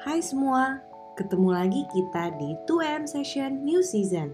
Hai 0.00 0.24
semua, 0.24 0.80
ketemu 1.12 1.52
lagi 1.52 1.84
kita 1.92 2.32
di 2.40 2.56
2M 2.64 3.04
Session 3.04 3.60
New 3.68 3.84
Season. 3.84 4.32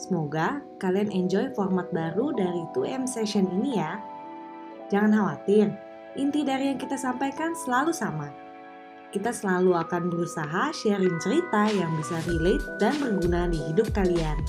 Semoga 0.00 0.64
kalian 0.80 1.12
enjoy 1.12 1.52
format 1.52 1.92
baru 1.92 2.32
dari 2.32 2.64
2M 2.72 3.04
Session 3.04 3.44
ini 3.52 3.76
ya. 3.76 4.00
Jangan 4.88 5.12
khawatir, 5.12 5.68
inti 6.16 6.40
dari 6.40 6.72
yang 6.72 6.80
kita 6.80 6.96
sampaikan 6.96 7.52
selalu 7.52 7.92
sama. 7.92 8.32
Kita 9.12 9.28
selalu 9.28 9.76
akan 9.76 10.08
berusaha 10.08 10.72
sharing 10.72 11.20
cerita 11.20 11.68
yang 11.68 11.92
bisa 12.00 12.24
relate 12.24 12.64
dan 12.80 12.96
berguna 12.96 13.52
di 13.52 13.60
hidup 13.60 13.92
kalian. 13.92 14.40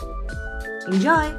Enjoy! 0.87 1.35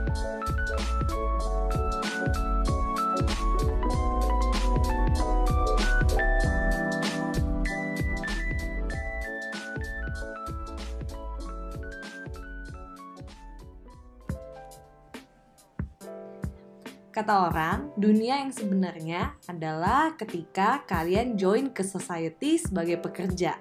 Kata 17.27 17.51
orang, 17.51 17.91
dunia 17.99 18.39
yang 18.39 18.55
sebenarnya 18.55 19.35
adalah 19.51 20.15
ketika 20.15 20.87
kalian 20.87 21.35
join 21.35 21.75
ke 21.75 21.83
society 21.83 22.55
sebagai 22.55 23.03
pekerja. 23.03 23.59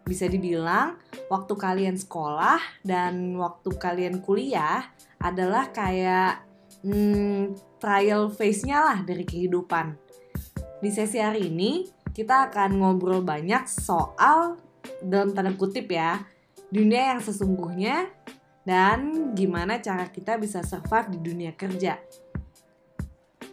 Bisa 0.00 0.24
dibilang, 0.24 0.96
waktu 1.28 1.60
kalian 1.60 2.00
sekolah 2.00 2.56
dan 2.80 3.36
waktu 3.36 3.68
kalian 3.76 4.24
kuliah 4.24 4.88
adalah 5.20 5.68
kayak 5.76 6.40
hmm, 6.88 7.52
trial 7.76 8.32
phase-nya 8.32 8.80
lah 8.80 8.98
dari 9.04 9.28
kehidupan. 9.28 9.92
Di 10.80 10.88
sesi 10.88 11.20
hari 11.20 11.52
ini, 11.52 11.84
kita 12.16 12.48
akan 12.48 12.80
ngobrol 12.80 13.20
banyak 13.20 13.68
soal, 13.68 14.56
dalam 15.04 15.36
tanda 15.36 15.52
kutip 15.52 15.92
ya, 15.92 16.24
dunia 16.72 17.12
yang 17.12 17.20
sesungguhnya 17.20 18.08
dan 18.64 19.30
gimana 19.36 19.84
cara 19.84 20.08
kita 20.08 20.40
bisa 20.40 20.64
survive 20.64 21.12
di 21.12 21.18
dunia 21.20 21.52
kerja. 21.52 22.00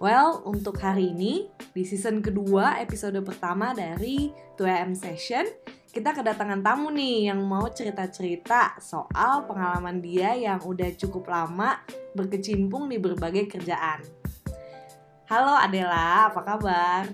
Well, 0.03 0.43
untuk 0.43 0.83
hari 0.83 1.15
ini, 1.15 1.47
di 1.71 1.87
season 1.87 2.19
kedua 2.19 2.75
episode 2.83 3.15
pertama 3.23 3.71
dari 3.71 4.35
2AM 4.59 4.91
Session, 4.99 5.47
kita 5.95 6.11
kedatangan 6.11 6.59
tamu 6.59 6.91
nih 6.91 7.31
yang 7.31 7.39
mau 7.39 7.71
cerita-cerita 7.71 8.83
soal 8.83 9.47
pengalaman 9.47 10.03
dia 10.03 10.35
yang 10.35 10.59
udah 10.59 10.91
cukup 10.99 11.31
lama 11.31 11.79
berkecimpung 12.19 12.91
di 12.91 12.99
berbagai 12.99 13.47
kerjaan. 13.47 14.03
Halo 15.31 15.55
Adela, 15.55 16.27
apa 16.27 16.41
kabar? 16.43 17.07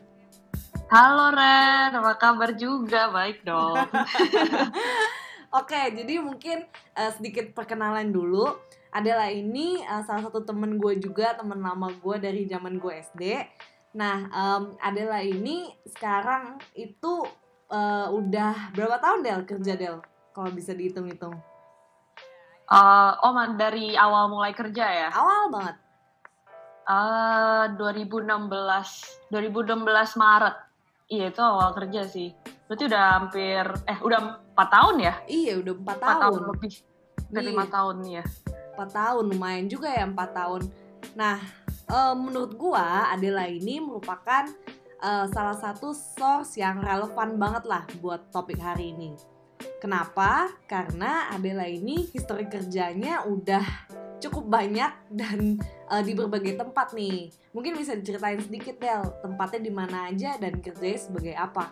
Halo 0.89 1.29
Ren, 1.29 1.93
apa 1.93 2.17
kabar 2.17 2.57
juga? 2.57 3.13
Baik 3.13 3.45
dong. 3.45 3.85
Oke, 5.61 5.93
jadi 5.93 6.25
mungkin 6.25 6.65
uh, 6.97 7.13
sedikit 7.13 7.53
perkenalan 7.53 8.09
dulu 8.09 8.49
adalah 8.89 9.29
ini 9.29 9.81
uh, 9.85 10.01
salah 10.05 10.25
satu 10.25 10.41
temen 10.41 10.81
gue 10.81 10.97
juga 10.97 11.37
temen 11.37 11.61
lama 11.61 11.93
gue 11.93 12.15
dari 12.17 12.49
zaman 12.49 12.81
gue 12.81 12.93
SD 13.13 13.23
nah 13.89 14.29
um, 14.29 14.77
adalah 14.81 15.21
ini 15.25 15.73
sekarang 15.89 16.61
itu 16.77 17.25
uh, 17.69 18.07
udah 18.11 18.73
berapa 18.73 18.97
tahun 18.99 19.19
Del 19.23 19.41
kerja 19.45 19.73
Del? 19.77 19.97
Kalau 20.33 20.49
bisa 20.53 20.73
dihitung-hitung. 20.73 21.37
Uh, 22.69 23.17
oh 23.25 23.33
dari 23.57 23.97
awal 23.97 24.29
mulai 24.29 24.53
kerja 24.53 24.85
ya? 24.85 25.09
Awal 25.09 25.49
banget. 25.49 25.75
Uh, 26.89 27.65
2016 27.77 29.29
2016 29.29 30.21
Maret. 30.21 30.55
Iya 31.09 31.25
itu 31.33 31.41
awal 31.41 31.73
kerja 31.73 32.05
sih. 32.05 32.33
Berarti 32.69 32.83
udah 32.85 33.03
hampir 33.17 33.65
eh 33.89 33.97
udah 33.97 34.19
empat 34.53 34.67
tahun 34.69 34.95
ya? 35.01 35.13
Iya 35.25 35.53
udah 35.65 35.73
empat 35.73 35.97
tahun. 35.97 36.21
tahun. 36.21 36.41
lebih 36.53 36.73
dari 37.29 37.53
lima 37.53 37.65
iya. 37.65 37.73
tahun 37.73 37.97
ya 38.09 38.23
4 38.79 38.95
tahun 38.95 39.23
lumayan 39.35 39.67
juga 39.67 39.91
ya 39.91 40.07
4 40.07 40.15
tahun. 40.15 40.61
Nah 41.19 41.43
uh, 41.91 42.15
menurut 42.15 42.55
gua 42.55 43.11
Adela 43.11 43.43
ini 43.51 43.83
merupakan 43.83 44.47
uh, 45.03 45.27
salah 45.27 45.57
satu 45.59 45.91
source 45.91 46.55
yang 46.55 46.79
relevan 46.79 47.35
banget 47.35 47.63
lah 47.67 47.83
buat 47.99 48.31
topik 48.31 48.59
hari 48.63 48.95
ini. 48.95 49.19
Kenapa? 49.83 50.47
Karena 50.67 51.27
Adela 51.35 51.67
ini 51.67 52.07
histori 52.15 52.47
kerjanya 52.47 53.27
udah 53.27 53.63
cukup 54.19 54.47
banyak 54.47 54.91
dan 55.11 55.59
uh, 55.87 56.03
di 56.03 56.15
berbagai 56.15 56.59
tempat 56.59 56.95
nih. 56.95 57.31
Mungkin 57.51 57.75
bisa 57.75 57.95
diceritain 57.95 58.39
sedikit 58.39 58.79
Del 58.79 59.03
tempatnya 59.23 59.59
di 59.59 59.71
mana 59.71 60.11
aja 60.11 60.35
dan 60.39 60.59
kerjanya 60.59 60.99
sebagai 60.99 61.35
apa? 61.35 61.71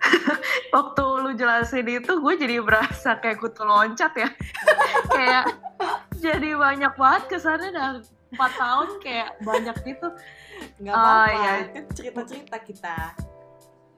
Waktu 0.74 1.04
lu 1.20 1.30
jelasin 1.36 1.84
itu 1.84 2.12
gue 2.20 2.34
jadi 2.40 2.60
berasa 2.64 3.20
kayak 3.20 3.40
kutu 3.40 3.64
loncat 3.64 4.12
ya. 4.16 4.28
Kayak 5.16 5.44
jadi 6.20 6.54
banyak 6.54 6.94
banget 6.94 7.22
kesannya 7.32 7.70
dan 7.72 7.92
empat 8.30 8.52
tahun 8.54 8.88
kayak 9.02 9.30
banyak 9.42 9.76
gitu 9.82 10.08
nggak 10.84 10.94
apa-apa 10.94 11.30
uh, 11.32 11.34
ya. 11.34 11.52
cerita-cerita 11.96 12.56
kita 12.62 12.98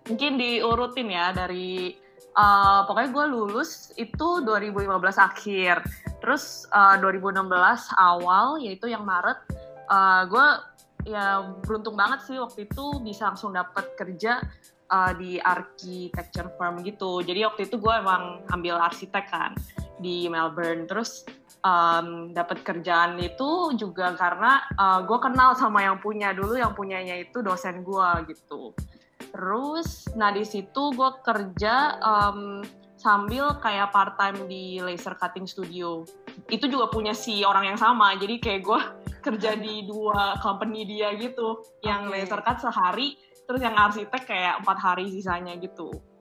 mungkin 0.09 0.41
diurutin 0.41 1.09
ya 1.13 1.35
dari 1.35 1.99
uh, 2.39 2.87
pokoknya 2.89 3.11
gue 3.13 3.27
lulus 3.29 3.93
itu 4.01 4.29
2015 4.47 4.89
akhir 5.19 5.85
terus 6.23 6.65
uh, 6.73 6.97
2016 6.97 7.45
awal 7.99 8.57
yaitu 8.63 8.89
yang 8.89 9.05
Maret 9.05 9.43
uh, 9.91 10.25
gue 10.27 10.47
ya 11.03 11.59
beruntung 11.67 11.99
banget 11.99 12.23
sih 12.31 12.39
waktu 12.39 12.71
itu 12.71 13.03
bisa 13.03 13.35
langsung 13.35 13.51
dapat 13.51 13.91
kerja 13.99 14.39
uh, 14.93 15.13
di 15.17 15.43
architecture 15.43 16.53
firm 16.55 16.85
gitu. 16.87 17.25
Jadi 17.25 17.43
waktu 17.43 17.67
itu 17.67 17.77
gue 17.81 17.95
emang 17.95 18.45
ambil 18.55 18.79
arsitek 18.79 19.27
kan 19.27 19.53
di 19.99 20.31
Melbourne. 20.31 20.87
Terus 20.87 21.27
um, 21.63 22.31
dapat 22.35 22.63
kerjaan 22.63 23.19
itu 23.23 23.75
juga 23.79 24.15
karena 24.19 24.63
uh, 24.77 25.01
gue 25.07 25.19
kenal 25.23 25.55
sama 25.57 25.83
yang 25.83 25.99
punya 25.99 26.35
dulu, 26.35 26.59
yang 26.59 26.75
punyanya 26.75 27.19
itu 27.19 27.41
dosen 27.41 27.83
gue 27.83 28.09
gitu. 28.31 28.75
Terus, 29.33 30.11
nah 30.13 30.29
di 30.29 30.45
situ 30.45 30.93
gue 30.93 31.11
kerja 31.25 31.97
um, 32.03 32.61
sambil 33.01 33.57
kayak 33.59 33.91
part 33.91 34.15
time 34.21 34.45
di 34.47 34.79
laser 34.83 35.17
cutting 35.17 35.49
studio. 35.49 36.05
Itu 36.53 36.69
juga 36.69 36.93
punya 36.93 37.17
si 37.17 37.43
orang 37.43 37.75
yang 37.75 37.79
sama, 37.81 38.15
jadi 38.19 38.37
kayak 38.43 38.61
gue 38.61 38.81
kerja 39.27 39.57
di 39.57 39.89
dua 39.89 40.37
company 40.43 40.85
dia 40.85 41.15
gitu, 41.17 41.65
yang 41.81 42.11
okay. 42.11 42.27
laser 42.27 42.43
cut 42.45 42.61
sehari, 42.61 43.17
terus 43.49 43.63
yang 43.63 43.75
arsitek 43.75 44.23
kayak 44.27 44.55
empat 44.61 44.79
hari 44.79 45.09
sisanya 45.09 45.57
gitu 45.57 46.12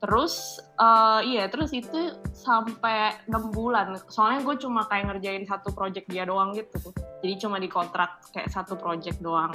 terus 0.00 0.56
uh, 0.80 1.20
iya 1.20 1.44
terus 1.52 1.76
itu 1.76 2.16
sampai 2.32 3.20
enam 3.28 3.52
bulan. 3.52 4.00
Soalnya 4.08 4.40
gue 4.48 4.56
cuma 4.64 4.88
kayak 4.88 5.12
ngerjain 5.12 5.44
satu 5.44 5.76
project 5.76 6.08
dia 6.08 6.24
doang 6.24 6.56
gitu. 6.56 6.92
Jadi 7.20 7.34
cuma 7.36 7.60
dikontrak 7.60 8.24
kayak 8.32 8.48
satu 8.48 8.80
project 8.80 9.20
doang. 9.20 9.52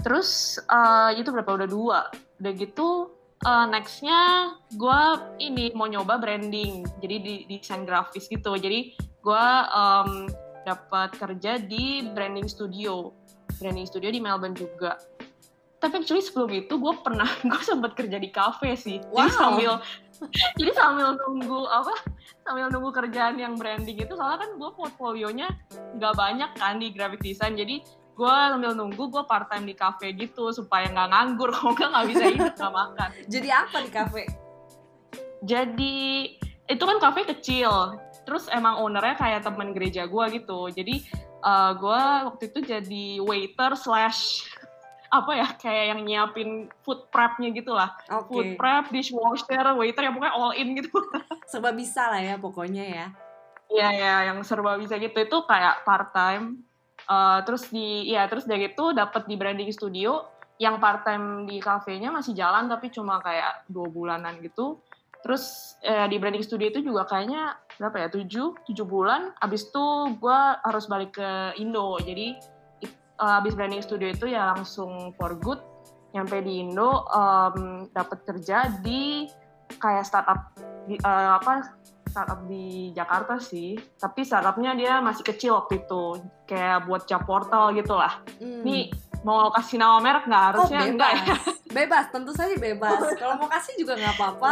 Terus 0.00 0.56
uh, 0.72 1.12
itu 1.12 1.28
berapa? 1.28 1.60
Udah 1.60 1.68
dua. 1.68 2.00
Udah 2.40 2.52
gitu 2.56 3.12
uh, 3.44 3.66
nextnya 3.68 4.52
gue 4.72 5.00
ini 5.44 5.76
mau 5.76 5.84
nyoba 5.84 6.16
branding. 6.16 6.88
Jadi 7.04 7.16
di 7.20 7.34
desain 7.44 7.84
grafis 7.84 8.32
gitu. 8.32 8.56
Jadi 8.56 8.96
gue 8.96 9.46
um, 9.76 10.24
dapat 10.64 11.12
kerja 11.20 11.60
di 11.60 12.08
branding 12.16 12.48
studio. 12.48 13.12
Branding 13.60 13.84
studio 13.84 14.08
di 14.08 14.24
Melbourne 14.24 14.56
juga 14.56 14.96
tapi 15.80 16.04
actually 16.04 16.20
sebelum 16.20 16.52
itu 16.52 16.76
gue 16.76 16.94
pernah 17.00 17.26
gue 17.50 17.62
sempat 17.64 17.96
kerja 17.96 18.20
di 18.20 18.28
cafe 18.28 18.76
sih. 18.76 19.00
Wow. 19.10 19.26
jadi 19.26 19.32
sambil 19.32 19.72
jadi 20.60 20.72
sambil 20.76 21.16
nunggu 21.16 21.60
apa 21.72 21.96
sambil 22.44 22.68
nunggu 22.68 22.92
kerjaan 22.92 23.40
yang 23.40 23.56
branding 23.56 23.96
itu 23.96 24.12
soalnya 24.12 24.44
kan 24.44 24.50
gue 24.60 24.70
portfolionya 24.76 25.48
nggak 25.96 26.14
banyak 26.14 26.50
kan 26.60 26.76
di 26.76 26.92
graphic 26.92 27.24
design. 27.24 27.56
Jadi 27.56 27.80
gue 28.12 28.34
sambil 28.52 28.76
nunggu 28.76 29.08
gue 29.08 29.24
part 29.24 29.48
time 29.48 29.64
di 29.64 29.72
cafe 29.72 30.12
gitu 30.12 30.52
supaya 30.52 30.92
nggak 30.92 31.08
nganggur. 31.08 31.50
Kalau 31.56 31.72
nggak 31.72 31.88
nggak 31.88 32.06
bisa 32.12 32.24
hidup 32.28 32.54
nggak 32.60 32.74
makan. 32.76 33.08
Jadi 33.32 33.48
apa 33.48 33.76
di 33.80 33.90
cafe? 33.90 34.22
Jadi 35.40 35.96
itu 36.68 36.82
kan 36.84 37.00
cafe 37.00 37.24
kecil. 37.24 37.96
Terus 38.28 38.52
emang 38.52 38.84
ownernya 38.84 39.16
kayak 39.16 39.48
temen 39.48 39.72
gereja 39.72 40.04
gue 40.04 40.24
gitu. 40.36 40.68
Jadi 40.68 41.08
uh, 41.40 41.72
gue 41.72 42.02
waktu 42.28 42.52
itu 42.52 42.60
jadi 42.60 43.06
waiter 43.24 43.72
slash 43.80 44.44
apa 45.10 45.32
ya 45.34 45.48
kayak 45.58 45.84
yang 45.90 46.00
nyiapin 46.06 46.70
food 46.86 47.10
prepnya 47.10 47.50
gitu 47.50 47.74
lah. 47.74 47.98
Okay. 48.06 48.30
food 48.30 48.48
prep 48.54 48.94
dishwasher 48.94 49.74
waiter 49.74 50.06
yang 50.06 50.14
pokoknya 50.14 50.34
all 50.38 50.54
in 50.54 50.78
gitu. 50.78 50.94
Serba 51.50 51.74
bisa 51.74 52.06
lah 52.06 52.22
ya 52.22 52.38
pokoknya 52.38 52.84
ya. 52.86 53.06
Iya 53.70 53.88
ya 53.94 54.14
yang 54.30 54.42
serba 54.42 54.74
bisa 54.78 54.98
gitu. 54.98 55.14
Itu 55.14 55.46
kayak 55.46 55.86
part 55.86 56.10
time 56.10 56.66
uh, 57.06 57.38
terus 57.46 57.70
di 57.70 58.10
ya 58.10 58.26
terus 58.26 58.46
dari 58.46 58.70
itu 58.70 58.90
dapat 58.90 59.26
di 59.30 59.34
branding 59.38 59.70
studio. 59.70 60.26
Yang 60.60 60.76
part 60.82 61.02
time 61.06 61.48
di 61.48 61.56
kafenya 61.62 62.12
masih 62.12 62.36
jalan 62.36 62.68
tapi 62.68 62.90
cuma 62.92 63.22
kayak 63.22 63.66
dua 63.70 63.88
bulanan 63.88 64.38
gitu. 64.44 64.82
Terus 65.20 65.76
eh, 65.84 66.08
di 66.08 66.16
branding 66.16 66.44
studio 66.44 66.68
itu 66.72 66.80
juga 66.80 67.04
kayaknya 67.08 67.56
berapa 67.80 67.96
ya? 67.96 68.08
Tujuh 68.12 68.68
tujuh 68.68 68.86
bulan. 68.88 69.32
Abis 69.40 69.68
itu 69.68 69.86
gue 70.20 70.40
harus 70.60 70.84
balik 70.88 71.16
ke 71.16 71.56
Indo. 71.60 71.96
Jadi 72.00 72.36
uh, 73.20 73.38
abis 73.38 73.52
branding 73.54 73.84
studio 73.84 74.08
itu 74.10 74.32
ya 74.32 74.56
langsung 74.56 75.12
for 75.20 75.36
good 75.36 75.60
nyampe 76.10 76.42
di 76.42 76.66
Indo 76.66 77.06
um, 77.06 77.86
dapat 77.94 78.26
kerja 78.26 78.80
di 78.82 79.30
kayak 79.78 80.02
startup 80.02 80.56
uh, 81.06 81.38
apa 81.38 81.78
startup 82.10 82.42
di 82.50 82.90
Jakarta 82.90 83.38
sih, 83.38 83.78
tapi 83.94 84.26
startupnya 84.26 84.74
dia 84.74 84.98
masih 84.98 85.22
kecil 85.22 85.54
waktu 85.62 85.86
itu, 85.86 86.18
kayak 86.50 86.90
buat 86.90 87.06
job 87.06 87.22
portal 87.22 87.70
gitulah. 87.70 88.18
Hmm. 88.42 88.66
Nih 88.66 88.90
mau 89.22 89.54
kasih 89.54 89.78
nama 89.78 90.02
merek 90.02 90.26
nggak 90.26 90.44
harusnya 90.50 90.80
oh, 90.82 90.90
enggak 90.90 91.10
ya? 91.22 91.36
Bebas, 91.78 92.10
tentu 92.10 92.34
saja 92.34 92.58
bebas. 92.58 93.14
Kalau 93.14 93.38
mau 93.38 93.46
kasih 93.46 93.78
juga 93.78 93.94
nggak 93.94 94.18
apa-apa. 94.18 94.50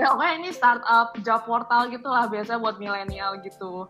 ya 0.00 0.16
oke 0.16 0.24
ini 0.40 0.48
startup 0.48 1.12
job 1.20 1.44
portal 1.44 1.92
gitulah 1.92 2.24
biasa 2.24 2.56
buat 2.56 2.80
milenial 2.80 3.44
gitu. 3.44 3.84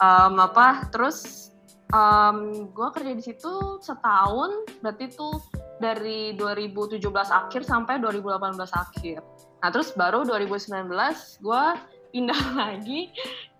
Um, 0.00 0.40
apa 0.40 0.88
terus 0.88 1.52
um, 1.92 2.70
gue 2.70 2.88
kerja 2.94 3.12
di 3.12 3.22
situ 3.22 3.82
setahun, 3.82 4.66
berarti 4.82 5.12
tuh 5.12 5.38
dari 5.76 6.32
2017 6.34 7.02
akhir 7.12 7.62
sampai 7.62 8.00
2018 8.00 8.56
akhir. 8.72 9.20
Nah 9.60 9.68
terus 9.68 9.92
baru 9.92 10.24
2019 10.24 10.88
gue 11.44 11.64
pindah 12.14 12.42
lagi 12.60 13.12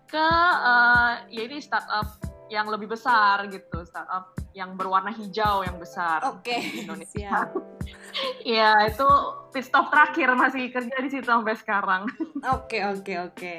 ke 0.07 0.27
uh, 0.63 1.27
ya 1.27 1.41
ini 1.45 1.59
startup 1.59 2.17
yang 2.47 2.71
lebih 2.71 2.87
besar 2.95 3.43
gitu, 3.51 3.83
startup 3.83 4.31
yang 4.55 4.79
berwarna 4.79 5.11
hijau 5.11 5.67
yang 5.67 5.75
besar. 5.77 6.23
Oke. 6.25 6.55
Okay, 6.55 6.61
Indonesia. 6.83 7.31
Iya 8.43 8.89
itu 8.89 9.07
pit 9.53 9.63
stop 9.63 9.93
terakhir 9.93 10.33
masih 10.33 10.73
kerja 10.73 10.97
di 10.99 11.09
situ 11.11 11.27
sampai 11.27 11.55
sekarang. 11.55 12.09
Oke 12.43 12.81
okay, 12.81 12.81
oke 12.83 13.03
okay, 13.03 13.17
oke. 13.21 13.55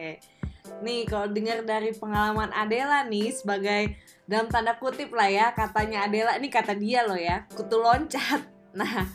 Nih 0.84 1.08
kalau 1.08 1.28
dengar 1.30 1.64
dari 1.64 1.92
pengalaman 1.94 2.52
Adela 2.54 3.04
nih 3.06 3.34
sebagai 3.34 3.96
dalam 4.28 4.46
tanda 4.52 4.76
kutip 4.76 5.08
lah 5.12 5.28
ya 5.28 5.46
katanya 5.56 6.04
Adela 6.04 6.36
ini 6.36 6.48
kata 6.52 6.76
dia 6.76 7.04
loh 7.04 7.18
ya 7.18 7.48
kutu 7.52 7.80
loncat. 7.80 8.42
Nah 8.78 9.08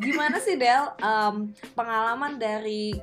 gimana 0.00 0.40
sih 0.40 0.56
Del? 0.56 0.88
Um, 1.04 1.52
pengalaman 1.76 2.40
dari 2.40 2.96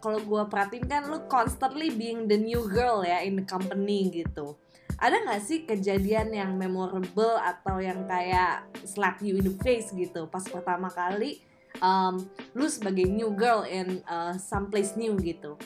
kalau 0.00 0.18
gue 0.18 0.42
perhatiin 0.48 0.88
kan 0.88 1.06
lu 1.06 1.22
constantly 1.28 1.92
being 1.92 2.24
the 2.24 2.40
new 2.40 2.64
girl 2.66 3.04
ya 3.04 3.20
in 3.22 3.36
the 3.36 3.44
company 3.44 4.08
gitu. 4.10 4.56
Ada 4.96 5.28
nggak 5.28 5.42
sih 5.44 5.68
kejadian 5.68 6.32
yang 6.32 6.56
memorable 6.56 7.36
atau 7.36 7.84
yang 7.84 8.08
kayak 8.08 8.64
slap 8.88 9.20
you 9.20 9.36
in 9.36 9.44
the 9.44 9.54
face 9.60 9.92
gitu? 9.92 10.24
Pas 10.32 10.42
pertama 10.48 10.88
kali 10.88 11.44
um, 11.84 12.24
lu 12.56 12.66
sebagai 12.66 13.04
new 13.04 13.32
girl 13.36 13.64
in 13.68 14.00
uh, 14.08 14.32
place 14.72 14.96
new 14.96 15.16
gitu 15.20 15.56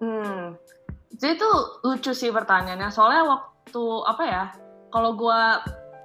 hmm. 0.00 0.58
Jadi 1.18 1.34
itu 1.34 1.50
lucu 1.82 2.12
sih 2.14 2.30
pertanyaannya. 2.30 2.90
Soalnya 2.94 3.22
waktu 3.26 3.84
apa 4.06 4.22
ya 4.22 4.44
kalau 4.94 5.18
gue 5.18 5.40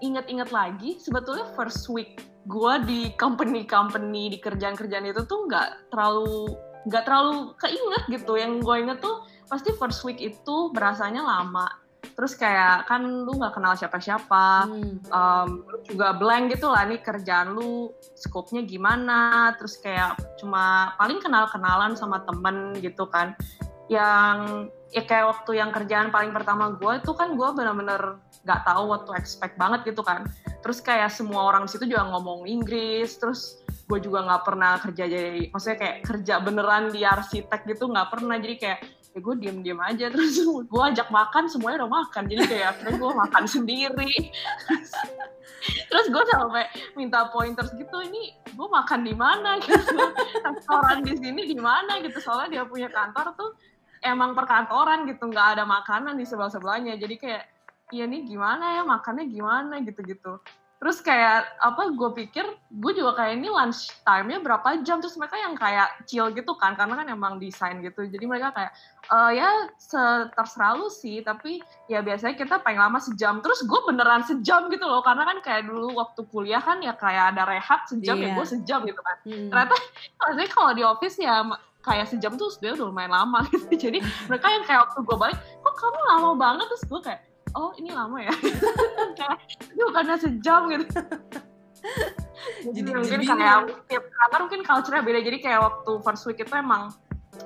inget-inget 0.03 0.49
lagi 0.51 0.99
sebetulnya 0.99 1.47
first 1.55 1.87
week 1.87 2.19
gue 2.43 2.73
di 2.83 3.01
company-company 3.15 4.35
di 4.35 4.37
kerjaan-kerjaan 4.41 5.07
itu 5.07 5.23
tuh 5.23 5.47
nggak 5.47 5.93
terlalu 5.95 6.51
nggak 6.89 7.03
terlalu 7.07 7.55
keinget 7.61 8.03
gitu. 8.11 8.35
Yang 8.35 8.51
gue 8.65 8.75
inget 8.83 8.99
tuh 8.99 9.23
pasti 9.47 9.71
first 9.77 10.03
week 10.03 10.19
itu 10.19 10.55
berasanya 10.73 11.23
lama. 11.23 11.69
Terus 12.13 12.35
kayak 12.35 12.85
kan 12.91 12.99
lu 13.05 13.31
nggak 13.39 13.55
kenal 13.55 13.73
siapa-siapa 13.79 14.67
hmm. 14.67 15.07
um, 15.07 15.49
lu 15.63 15.77
juga 15.87 16.13
blank 16.13 16.51
gitu 16.51 16.67
lah 16.67 16.83
nih 16.83 16.99
kerjaan 16.99 17.55
lu 17.55 17.93
skopnya 18.17 18.65
gimana. 18.67 19.53
Terus 19.55 19.79
kayak 19.79 20.19
cuma 20.41 20.97
paling 20.99 21.23
kenal-kenalan 21.23 21.95
sama 21.95 22.25
temen 22.27 22.75
gitu 22.83 23.07
kan 23.07 23.37
yang 23.91 24.67
ya 24.93 25.03
kayak 25.03 25.25
waktu 25.25 25.57
yang 25.57 25.73
kerjaan 25.73 26.13
paling 26.13 26.29
pertama 26.29 26.77
gue 26.77 27.01
itu 27.01 27.11
kan 27.17 27.33
gue 27.33 27.49
bener-bener 27.57 28.21
nggak 28.45 28.61
tahu 28.61 28.83
what 28.85 29.03
to 29.09 29.17
expect 29.17 29.57
banget 29.57 29.81
gitu 29.89 30.05
kan. 30.05 30.29
Terus 30.61 30.79
kayak 30.79 31.09
semua 31.09 31.49
orang 31.49 31.65
situ 31.65 31.89
juga 31.89 32.05
ngomong 32.13 32.45
Inggris 32.45 33.17
terus 33.17 33.59
gue 33.89 33.99
juga 33.99 34.23
nggak 34.23 34.43
pernah 34.47 34.79
kerja 34.79 35.03
jadi 35.09 35.51
maksudnya 35.51 35.77
kayak 35.81 35.97
kerja 36.07 36.33
beneran 36.39 36.93
di 36.93 37.01
arsitek 37.03 37.61
gitu 37.65 37.89
nggak 37.89 38.09
pernah. 38.13 38.37
Jadi 38.37 38.55
kayak 38.61 38.79
ya 39.13 39.19
gue 39.21 39.35
diem 39.37 39.57
diem 39.61 39.79
aja. 39.81 40.05
Terus 40.13 40.37
gue 40.45 40.83
ajak 40.93 41.09
makan 41.09 41.49
semuanya 41.49 41.85
udah 41.85 41.91
makan. 42.05 42.23
Jadi 42.29 42.43
kayak 42.49 42.67
akhirnya 42.77 42.95
gue 43.01 43.11
makan 43.13 43.43
sendiri. 43.49 44.13
Terus 45.89 46.05
gue 46.11 46.23
sampai 46.27 46.65
minta 46.99 47.31
pointers 47.31 47.71
gitu 47.73 47.97
ini 48.03 48.35
gue 48.53 48.67
makan 48.67 49.01
di 49.05 49.13
mana? 49.15 49.57
Gitu 49.57 49.95
restoran 50.45 51.01
di 51.01 51.13
sini 51.17 51.41
di 51.49 51.57
mana 51.57 51.97
gitu. 52.03 52.19
Soalnya 52.19 52.61
dia 52.61 52.63
punya 52.67 52.89
kantor 52.93 53.33
tuh 53.33 53.51
emang 54.03 54.35
perkantoran 54.35 55.07
gitu 55.07 55.31
nggak 55.31 55.57
ada 55.57 55.63
makanan 55.63 56.19
di 56.19 56.27
sebelah 56.27 56.51
sebelahnya 56.51 56.99
jadi 56.99 57.15
kayak 57.17 57.43
iya 57.93 58.09
nih 58.09 58.25
gimana 58.25 58.79
ya? 58.79 58.81
Makannya 58.81 59.29
gimana? 59.29 59.77
gitu-gitu. 59.85 60.41
Terus 60.83 60.99
kayak 60.99 61.47
apa 61.63 61.95
gue 61.95 62.09
pikir 62.11 62.43
gue 62.67 62.91
juga 62.91 63.15
kayak 63.15 63.39
ini 63.39 63.47
lunch 63.47 63.87
time-nya 64.03 64.43
berapa 64.43 64.83
jam? 64.83 64.99
Terus 64.99 65.15
mereka 65.15 65.39
yang 65.39 65.55
kayak 65.55 65.87
chill 66.11 66.27
gitu 66.35 66.59
kan 66.59 66.75
karena 66.75 66.99
kan 66.99 67.07
emang 67.07 67.39
desain 67.39 67.79
gitu. 67.79 68.03
Jadi 68.03 68.27
mereka 68.27 68.51
kayak 68.51 68.75
e, 69.07 69.39
ya 69.39 69.71
terserah 70.35 70.75
lu 70.75 70.91
sih 70.91 71.23
tapi 71.23 71.63
ya 71.87 72.03
biasanya 72.03 72.35
kita 72.35 72.59
paling 72.59 72.83
lama 72.83 72.99
sejam. 72.99 73.39
Terus 73.39 73.63
gue 73.63 73.79
beneran 73.87 74.27
sejam 74.27 74.67
gitu 74.67 74.83
loh 74.83 74.99
karena 74.99 75.23
kan 75.23 75.39
kayak 75.39 75.71
dulu 75.71 75.95
waktu 75.95 76.19
kuliah 76.27 76.59
kan 76.59 76.83
ya 76.83 76.91
kayak 76.99 77.31
ada 77.31 77.47
rehat 77.47 77.87
sejam 77.87 78.19
yeah. 78.19 78.35
ya 78.35 78.37
gue 78.43 78.47
sejam 78.51 78.79
gitu 78.83 78.99
kan. 78.99 79.17
Hmm. 79.23 79.47
ternyata 79.55 79.75
maksudnya 80.19 80.49
kalau 80.51 80.71
di 80.75 80.83
office 80.83 81.15
ya 81.15 81.47
kayak 81.83 82.07
sejam 82.07 82.39
tuh 82.39 82.47
sebenarnya 82.49 82.79
udah 82.79 82.87
lumayan 82.89 83.13
lama 83.13 83.39
gitu. 83.51 83.67
Jadi 83.75 83.99
mereka 84.31 84.47
yang 84.49 84.63
kayak 84.63 84.79
waktu 84.89 84.99
gue 85.03 85.17
balik 85.19 85.37
kok 85.37 85.75
kamu 85.75 85.99
lama 86.09 86.29
banget? 86.39 86.65
Terus 86.71 86.83
gue 86.87 86.99
kayak 87.03 87.21
oh 87.53 87.71
ini 87.77 87.91
lama 87.93 88.17
ya. 88.23 88.33
Itu 89.75 89.83
bukannya 89.91 90.17
sejam 90.17 90.71
gitu. 90.71 90.87
Jadi, 92.63 92.89
mungkin 92.95 93.19
kayak 93.27 93.59
tiap 93.91 94.03
kantor 94.07 94.39
mungkin 94.47 94.61
culture-nya 94.63 95.03
beda. 95.03 95.19
Jadi 95.19 95.37
kayak 95.43 95.59
waktu 95.63 95.91
first 95.99 96.23
week 96.27 96.39
itu 96.39 96.53
emang 96.55 96.95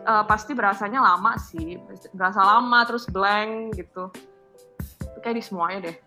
uh, 0.06 0.24
pasti 0.26 0.54
berasanya 0.54 1.02
lama 1.02 1.38
sih. 1.42 1.82
Berasa 2.14 2.42
lama 2.46 2.80
terus 2.86 3.10
blank 3.10 3.78
gitu. 3.78 4.14
Kayak 5.26 5.36
di 5.42 5.44
semuanya 5.44 5.80
deh. 5.90 5.98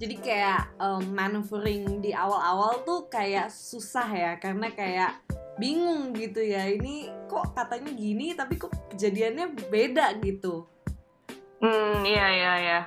Jadi 0.00 0.16
kayak 0.20 0.80
um, 0.80 1.04
maneuvering 1.12 2.00
di 2.00 2.12
awal-awal 2.16 2.84
tuh 2.84 3.08
kayak 3.08 3.48
susah 3.48 4.08
ya. 4.08 4.32
Karena 4.36 4.68
kayak 4.72 5.20
bingung 5.56 6.12
gitu 6.12 6.40
ya. 6.44 6.68
Ini 6.68 7.12
kok 7.30 7.54
katanya 7.54 7.94
gini 7.94 8.34
tapi 8.34 8.58
kok 8.58 8.74
kejadiannya 8.90 9.54
beda 9.70 10.18
gitu. 10.18 10.66
Hmm 11.62 12.02
iya 12.02 12.26
iya 12.34 12.52
iya. 12.58 12.80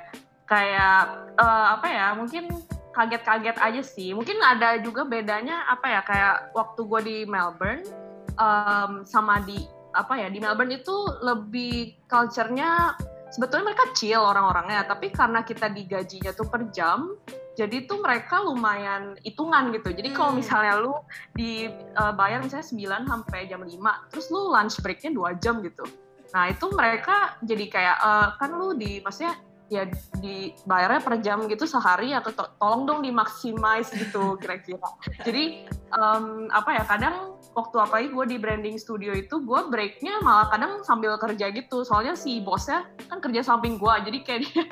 Kayak 0.43 0.99
uh, 1.39 1.79
apa 1.79 1.87
ya 1.87 2.07
mungkin 2.19 2.51
kaget-kaget 2.91 3.57
aja 3.57 3.81
sih. 3.81 4.11
Mungkin 4.11 4.43
ada 4.43 4.75
juga 4.83 5.07
bedanya 5.07 5.63
apa 5.71 5.87
ya 5.87 6.01
kayak 6.03 6.35
waktu 6.51 6.81
gue 6.83 6.99
di 7.07 7.17
Melbourne 7.23 7.87
um, 8.35 9.07
sama 9.07 9.39
di 9.47 9.63
apa 9.93 10.19
ya 10.19 10.27
di 10.27 10.41
Melbourne 10.41 10.73
itu 10.73 10.95
lebih 11.21 12.01
culture-nya 12.09 12.97
sebetulnya 13.29 13.73
mereka 13.73 13.93
chill 13.97 14.21
orang-orangnya 14.21 14.85
tapi 14.85 15.09
karena 15.13 15.45
kita 15.45 15.69
digajinya 15.69 16.33
tuh 16.33 16.49
per 16.49 16.69
jam 16.73 17.13
jadi 17.53 17.85
tuh 17.85 18.01
mereka 18.01 18.41
lumayan 18.41 19.13
hitungan 19.21 19.69
gitu 19.73 19.93
jadi 19.93 20.09
hmm. 20.09 20.17
kalau 20.17 20.31
misalnya 20.33 20.73
lu 20.81 20.93
dibayar 21.37 22.39
uh, 22.41 22.43
misalnya 22.43 22.67
9 23.05 23.11
sampai 23.11 23.39
jam 23.45 23.61
5 23.61 24.09
terus 24.09 24.25
lu 24.33 24.49
lunch 24.49 24.81
breaknya 24.81 25.11
dua 25.13 25.37
jam 25.37 25.61
gitu 25.61 25.85
nah 26.33 26.49
itu 26.49 26.65
mereka 26.73 27.37
jadi 27.45 27.65
kayak 27.69 27.97
uh, 28.01 28.27
kan 28.41 28.49
lu 28.57 28.73
di 28.73 28.99
maksudnya 29.05 29.37
ya 29.71 29.89
dibayarnya 30.21 31.01
per 31.01 31.17
jam 31.25 31.49
gitu 31.49 31.65
sehari 31.65 32.13
atau 32.13 32.29
to 32.29 32.45
tolong 32.61 32.85
dong 32.85 32.99
dimaksimais 33.01 33.89
gitu 33.89 34.35
kira-kira. 34.41 34.85
Jadi 35.25 35.65
um, 35.89 36.45
apa 36.53 36.77
ya 36.77 36.83
kadang 36.85 37.41
waktu 37.57 37.77
apa 37.81 37.95
gue 38.05 38.25
di 38.29 38.37
branding 38.37 38.77
studio 38.77 39.13
itu 39.17 39.41
gue 39.41 39.59
breaknya 39.73 40.21
malah 40.21 40.49
kadang 40.53 40.85
sambil 40.85 41.17
kerja 41.21 41.53
gitu 41.53 41.85
soalnya 41.85 42.17
si 42.17 42.41
bosnya 42.41 42.85
kan 43.09 43.21
kerja 43.21 43.45
samping 43.45 43.77
gue 43.77 43.93
jadi 44.09 44.17
kayak 44.25 44.41
dia 44.41 44.65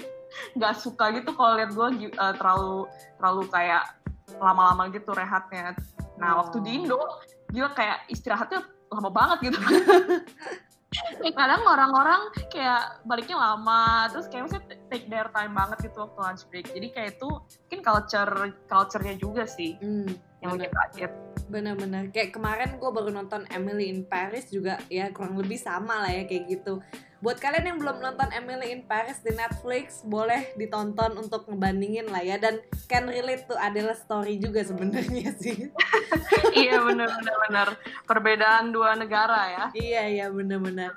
nggak 0.55 0.73
suka 0.79 1.11
gitu 1.15 1.35
kalau 1.35 1.59
lihat 1.59 1.71
gue 1.71 1.87
uh, 2.15 2.33
terlalu 2.35 2.87
terlalu 3.19 3.43
kayak 3.51 3.83
lama-lama 4.39 4.87
gitu 4.91 5.11
rehatnya. 5.11 5.75
Nah 6.19 6.37
oh. 6.37 6.45
waktu 6.45 6.63
di 6.63 6.81
Indo 6.81 6.99
gila 7.51 7.71
kayak 7.75 8.07
istirahatnya 8.07 8.63
lama 8.91 9.09
banget 9.11 9.51
gitu. 9.51 9.59
kadang 11.39 11.63
orang-orang 11.63 12.27
kayak 12.51 12.99
baliknya 13.07 13.39
lama 13.39 14.11
terus 14.11 14.27
kayak 14.27 14.51
misalnya 14.51 14.75
take 14.91 15.07
their 15.07 15.31
time 15.31 15.55
banget 15.55 15.87
gitu 15.87 16.03
waktu 16.03 16.19
lunch 16.19 16.43
break 16.51 16.67
jadi 16.67 16.87
kayak 16.91 17.09
itu 17.15 17.29
mungkin 17.39 17.79
culture 17.79 18.33
culture-nya 18.67 19.15
juga 19.15 19.47
sih 19.47 19.79
hmm, 19.79 20.11
yang 20.43 20.59
bikin 20.59 20.71
kaget 20.75 21.13
bener-bener 21.47 22.11
kayak 22.11 22.35
kemarin 22.35 22.75
gue 22.75 22.89
baru 22.91 23.07
nonton 23.07 23.47
Emily 23.55 23.87
in 23.87 24.03
Paris 24.03 24.51
juga 24.51 24.83
ya 24.91 25.07
kurang 25.15 25.39
lebih 25.39 25.55
sama 25.55 26.03
lah 26.03 26.11
ya 26.11 26.27
kayak 26.27 26.59
gitu 26.59 26.83
buat 27.21 27.37
kalian 27.37 27.69
yang 27.69 27.77
belum 27.77 28.01
nonton 28.01 28.29
Emily 28.33 28.73
in 28.73 28.81
Paris 28.89 29.21
di 29.21 29.31
Netflix 29.31 30.01
boleh 30.03 30.57
ditonton 30.57 31.15
untuk 31.21 31.45
ngebandingin 31.47 32.09
lah 32.09 32.25
ya. 32.25 32.41
Dan 32.41 32.59
can 32.89 33.05
relate 33.07 33.45
tuh 33.45 33.57
adalah 33.57 33.93
story 33.93 34.41
juga 34.41 34.65
sebenarnya 34.65 35.31
sih. 35.41 35.69
Iya 36.51 36.81
bener 36.81 37.07
bener 37.07 37.35
bener 37.47 37.67
perbedaan 38.09 38.73
dua 38.73 38.97
negara 38.97 39.41
ya. 39.47 39.65
Iya 39.77 40.01
iya 40.09 40.25
bener 40.33 40.59
bener 40.59 40.91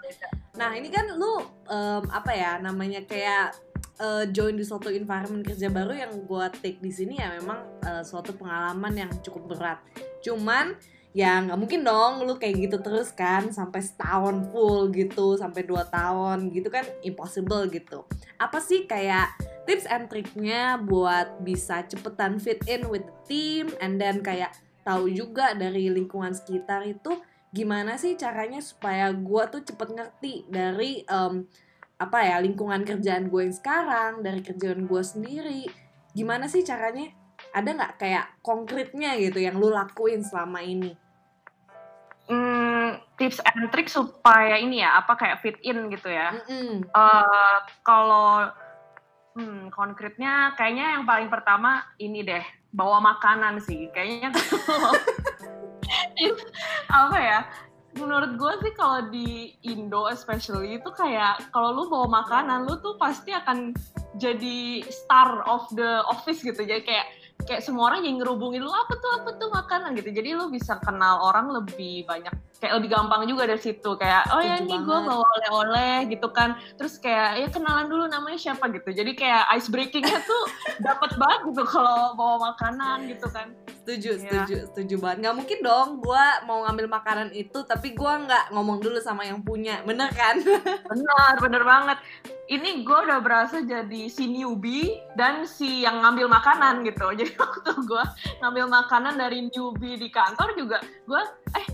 nah 0.54 0.71
ini 0.71 0.87
kan 0.87 1.11
lu 1.19 1.43
um, 1.66 2.04
apa 2.14 2.31
ya 2.31 2.62
namanya 2.62 3.02
kayak 3.02 3.59
uh, 3.99 4.23
join 4.31 4.54
di 4.54 4.62
suatu 4.62 4.87
environment 4.87 5.43
kerja 5.43 5.66
baru 5.66 5.99
yang 5.99 6.12
gue 6.23 6.47
take 6.62 6.78
di 6.78 6.95
sini 6.95 7.19
ya 7.19 7.35
memang 7.43 7.59
uh, 7.83 8.02
suatu 8.07 8.35
pengalaman 8.38 8.95
yang 8.95 9.11
cukup 9.23 9.50
berat. 9.50 9.78
Cuman 10.23 10.78
ya 11.14 11.38
nggak 11.47 11.54
mungkin 11.54 11.87
dong 11.87 12.26
lu 12.26 12.35
kayak 12.35 12.59
gitu 12.59 12.83
terus 12.83 13.14
kan 13.14 13.47
sampai 13.54 13.78
setahun 13.78 14.50
full 14.50 14.90
gitu 14.90 15.38
sampai 15.38 15.62
dua 15.62 15.87
tahun 15.87 16.50
gitu 16.50 16.66
kan 16.75 16.83
impossible 17.06 17.71
gitu. 17.71 18.02
Apa 18.42 18.59
sih 18.59 18.90
kayak 18.90 19.30
tips 19.62 19.87
and 19.87 20.11
triknya 20.11 20.75
buat 20.83 21.38
bisa 21.47 21.87
cepetan 21.87 22.42
fit 22.42 22.59
in 22.66 22.90
with 22.90 23.06
the 23.06 23.16
team 23.30 23.71
and 23.78 24.02
then 24.02 24.26
kayak 24.26 24.59
tahu 24.83 25.06
juga 25.06 25.54
dari 25.54 25.87
lingkungan 25.87 26.35
sekitar 26.35 26.83
itu 26.83 27.14
gimana 27.54 27.94
sih 27.94 28.18
caranya 28.18 28.59
supaya 28.59 29.14
gue 29.14 29.42
tuh 29.54 29.62
cepet 29.62 29.94
ngerti 29.94 30.50
dari 30.50 31.06
um, 31.06 31.47
apa 31.94 32.26
ya 32.26 32.42
lingkungan 32.42 32.83
kerjaan 32.83 33.30
gue 33.30 33.47
yang 33.47 33.54
sekarang 33.54 34.12
dari 34.26 34.42
kerjaan 34.42 34.90
gue 34.90 35.02
sendiri. 35.06 35.62
Gimana 36.11 36.50
sih 36.50 36.66
caranya? 36.66 37.06
Ada 37.54 37.71
nggak 37.71 37.94
kayak 38.02 38.26
konkretnya 38.42 39.14
gitu 39.14 39.38
yang 39.38 39.62
lu 39.62 39.71
lakuin 39.71 40.26
selama 40.26 40.59
ini 40.59 41.03
hmm, 42.28 43.00
tips 43.16 43.38
and 43.45 43.69
trick 43.75 43.88
supaya 43.88 44.57
ini 44.61 44.81
ya 44.85 45.00
apa 45.00 45.16
kayak 45.16 45.40
fit 45.45 45.59
in 45.64 45.90
gitu 45.93 46.09
ya. 46.09 46.35
Mm 46.35 46.43
-mm. 46.45 46.73
Uh, 46.93 47.59
kalau 47.85 48.49
hmm, 49.35 49.71
konkretnya 49.75 50.54
kayaknya 50.54 50.99
yang 50.99 51.04
paling 51.04 51.28
pertama 51.28 51.83
ini 51.99 52.23
deh 52.23 52.45
bawa 52.75 52.99
makanan 52.99 53.62
sih 53.62 53.87
kayaknya 53.95 54.35
apa 56.90 57.19
ya 57.19 57.40
menurut 57.95 58.35
gue 58.35 58.52
sih 58.66 58.73
kalau 58.75 59.07
di 59.11 59.54
Indo 59.62 60.11
especially 60.11 60.83
itu 60.83 60.90
kayak 60.90 61.50
kalau 61.54 61.71
lu 61.71 61.85
bawa 61.87 62.26
makanan 62.26 62.66
lu 62.66 62.75
tuh 62.83 62.99
pasti 62.99 63.31
akan 63.31 63.71
jadi 64.19 64.83
star 64.90 65.47
of 65.47 65.71
the 65.78 66.02
office 66.11 66.43
gitu 66.43 66.59
jadi 66.66 66.83
kayak 66.83 67.07
kayak 67.45 67.63
semua 67.63 67.93
orang 67.93 68.05
yang 68.05 68.17
ngerubungin 68.21 68.65
lu 68.65 68.73
apa 68.73 68.97
tuh 68.99 69.11
apa 69.21 69.31
tuh 69.37 69.49
makanan? 69.53 69.95
Gitu. 69.97 70.11
Jadi 70.11 70.35
lu 70.35 70.49
bisa 70.49 70.81
kenal 70.81 71.21
orang 71.23 71.53
lebih 71.53 72.09
banyak 72.09 72.33
kayak 72.59 72.81
lebih 72.81 72.97
gampang 72.97 73.29
juga 73.29 73.45
dari 73.45 73.61
situ. 73.61 73.91
Kayak 74.01 74.33
oh 74.33 74.41
ya 74.41 74.61
ini 74.61 74.77
gue 74.81 74.99
bawa 75.05 75.25
oleh-oleh 75.25 76.09
gitu 76.09 76.29
kan. 76.33 76.57
Terus 76.81 76.97
kayak 76.97 77.45
ya 77.45 77.49
kenalan 77.53 77.87
dulu 77.87 78.05
namanya 78.09 78.41
siapa 78.41 78.69
gitu. 78.73 78.91
Jadi 78.91 79.13
kayak 79.13 79.45
ice 79.55 79.69
breakingnya 79.69 80.19
tuh 80.25 80.43
dapat 80.87 81.15
banget 81.21 81.41
gitu 81.53 81.63
kalau 81.69 82.17
bawa 82.17 82.57
makanan 82.57 83.07
gitu 83.09 83.29
kan. 83.29 83.53
Setuju 83.85 84.11
ya. 84.17 84.21
setuju 84.25 84.57
setuju 84.73 84.95
banget. 84.99 85.17
Nggak 85.29 85.35
mungkin 85.37 85.59
dong 85.61 85.89
gue 86.01 86.25
mau 86.49 86.65
ngambil 86.65 86.87
makanan 86.89 87.29
itu 87.37 87.59
tapi 87.69 87.93
gue 87.93 88.13
nggak 88.25 88.57
ngomong 88.57 88.81
dulu 88.81 88.97
sama 88.99 89.29
yang 89.29 89.45
punya. 89.45 89.85
Bener 89.85 90.09
kan? 90.17 90.41
Benar 90.91 91.37
bener 91.43 91.63
banget 91.67 91.99
ini 92.49 92.85
gue 92.85 92.99
udah 93.09 93.21
berasa 93.25 93.65
jadi 93.65 94.09
si 94.13 94.29
newbie 94.29 95.01
dan 95.17 95.49
si 95.49 95.85
yang 95.85 96.05
ngambil 96.05 96.29
makanan 96.29 96.85
gitu 96.85 97.09
jadi 97.19 97.33
waktu 97.37 97.73
gue 97.89 98.05
ngambil 98.45 98.67
makanan 98.69 99.17
dari 99.17 99.49
newbie 99.49 99.97
di 99.97 100.09
kantor 100.13 100.53
juga 100.57 100.79
gue 101.09 101.23
eh 101.57 101.67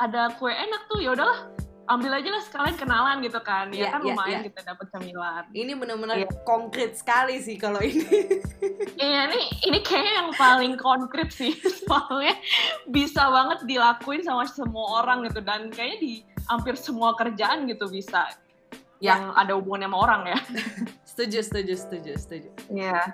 ada 0.00 0.32
kue 0.36 0.52
enak 0.52 0.88
tuh 0.88 1.00
ya 1.00 1.12
udahlah 1.12 1.48
ambil 1.90 2.22
aja 2.22 2.30
lah 2.30 2.42
sekalian 2.46 2.76
kenalan 2.78 3.18
gitu 3.18 3.42
kan 3.42 3.66
ya 3.74 3.88
yeah, 3.88 3.90
kan 3.90 4.00
yeah, 4.06 4.14
lumayan 4.14 4.38
yeah. 4.40 4.46
kita 4.46 4.60
dapat 4.62 4.86
cemilan 4.94 5.44
ini 5.50 5.72
benar-benar 5.74 6.16
yeah. 6.22 6.30
konkret 6.46 6.94
sekali 6.94 7.42
sih 7.42 7.58
kalau 7.58 7.82
ini 7.82 8.06
iya 9.02 9.26
ini 9.26 9.42
ini 9.66 9.78
kayak 9.82 10.12
yang 10.22 10.30
paling 10.38 10.78
konkret 10.78 11.34
sih 11.34 11.50
soalnya 11.82 12.38
bisa 12.86 13.26
banget 13.26 13.66
dilakuin 13.66 14.22
sama 14.22 14.46
semua 14.46 15.02
orang 15.02 15.26
gitu 15.26 15.42
dan 15.42 15.74
kayaknya 15.74 15.98
di 15.98 16.12
hampir 16.46 16.74
semua 16.74 17.14
kerjaan 17.14 17.66
gitu 17.70 17.86
bisa. 17.86 18.26
Yang 19.00 19.32
ada 19.36 19.56
hubungannya 19.56 19.88
sama 19.88 19.98
orang 19.98 20.22
ya 20.28 20.38
setuju 21.10 21.38
setuju 21.40 21.74
setuju 21.76 22.12
setuju 22.20 22.48
iya 22.68 22.92
yeah. 22.92 23.06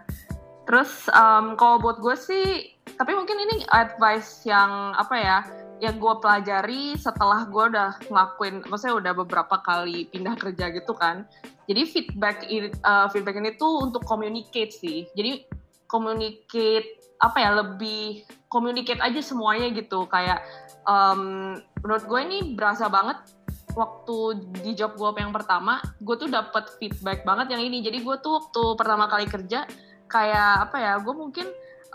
terus 0.66 1.06
um, 1.14 1.54
kalau 1.54 1.78
buat 1.78 2.02
gue 2.02 2.16
sih 2.18 2.74
tapi 2.98 3.12
mungkin 3.14 3.38
ini 3.38 3.66
advice 3.70 4.42
yang 4.46 4.94
apa 4.98 5.14
ya 5.18 5.38
yang 5.76 6.00
gue 6.00 6.14
pelajari 6.24 6.96
setelah 6.96 7.44
gue 7.44 7.64
udah 7.76 8.00
ngelakuin, 8.08 8.64
maksudnya 8.64 8.96
udah 8.96 9.12
beberapa 9.12 9.60
kali 9.60 10.08
pindah 10.08 10.32
kerja 10.40 10.72
gitu 10.72 10.96
kan. 10.96 11.28
Jadi 11.68 11.82
feedback 11.84 12.48
uh, 12.86 13.12
feedback 13.12 13.36
ini 13.36 13.60
tuh 13.60 13.84
untuk 13.84 14.06
communicate 14.08 14.72
sih. 14.72 15.04
Jadi 15.12 15.44
communicate 15.84 16.96
apa 17.20 17.38
ya 17.40 17.50
lebih 17.60 18.24
communicate 18.48 19.02
aja 19.04 19.20
semuanya 19.20 19.68
gitu. 19.76 20.08
Kayak 20.08 20.40
um, 20.88 21.54
menurut 21.84 22.04
gue 22.08 22.20
ini 22.24 22.38
berasa 22.56 22.88
banget 22.88 23.35
waktu 23.76 24.48
di 24.64 24.72
job 24.72 24.96
gue 24.96 25.12
yang 25.20 25.36
pertama, 25.36 25.78
gue 26.00 26.16
tuh 26.16 26.32
dapet 26.32 26.72
feedback 26.80 27.28
banget 27.28 27.52
yang 27.52 27.62
ini. 27.62 27.84
Jadi 27.84 28.00
gue 28.00 28.16
tuh 28.24 28.40
waktu 28.40 28.62
pertama 28.80 29.04
kali 29.06 29.28
kerja 29.28 29.68
kayak 30.08 30.70
apa 30.70 30.76
ya, 30.80 30.92
gue 30.98 31.14
mungkin 31.14 31.46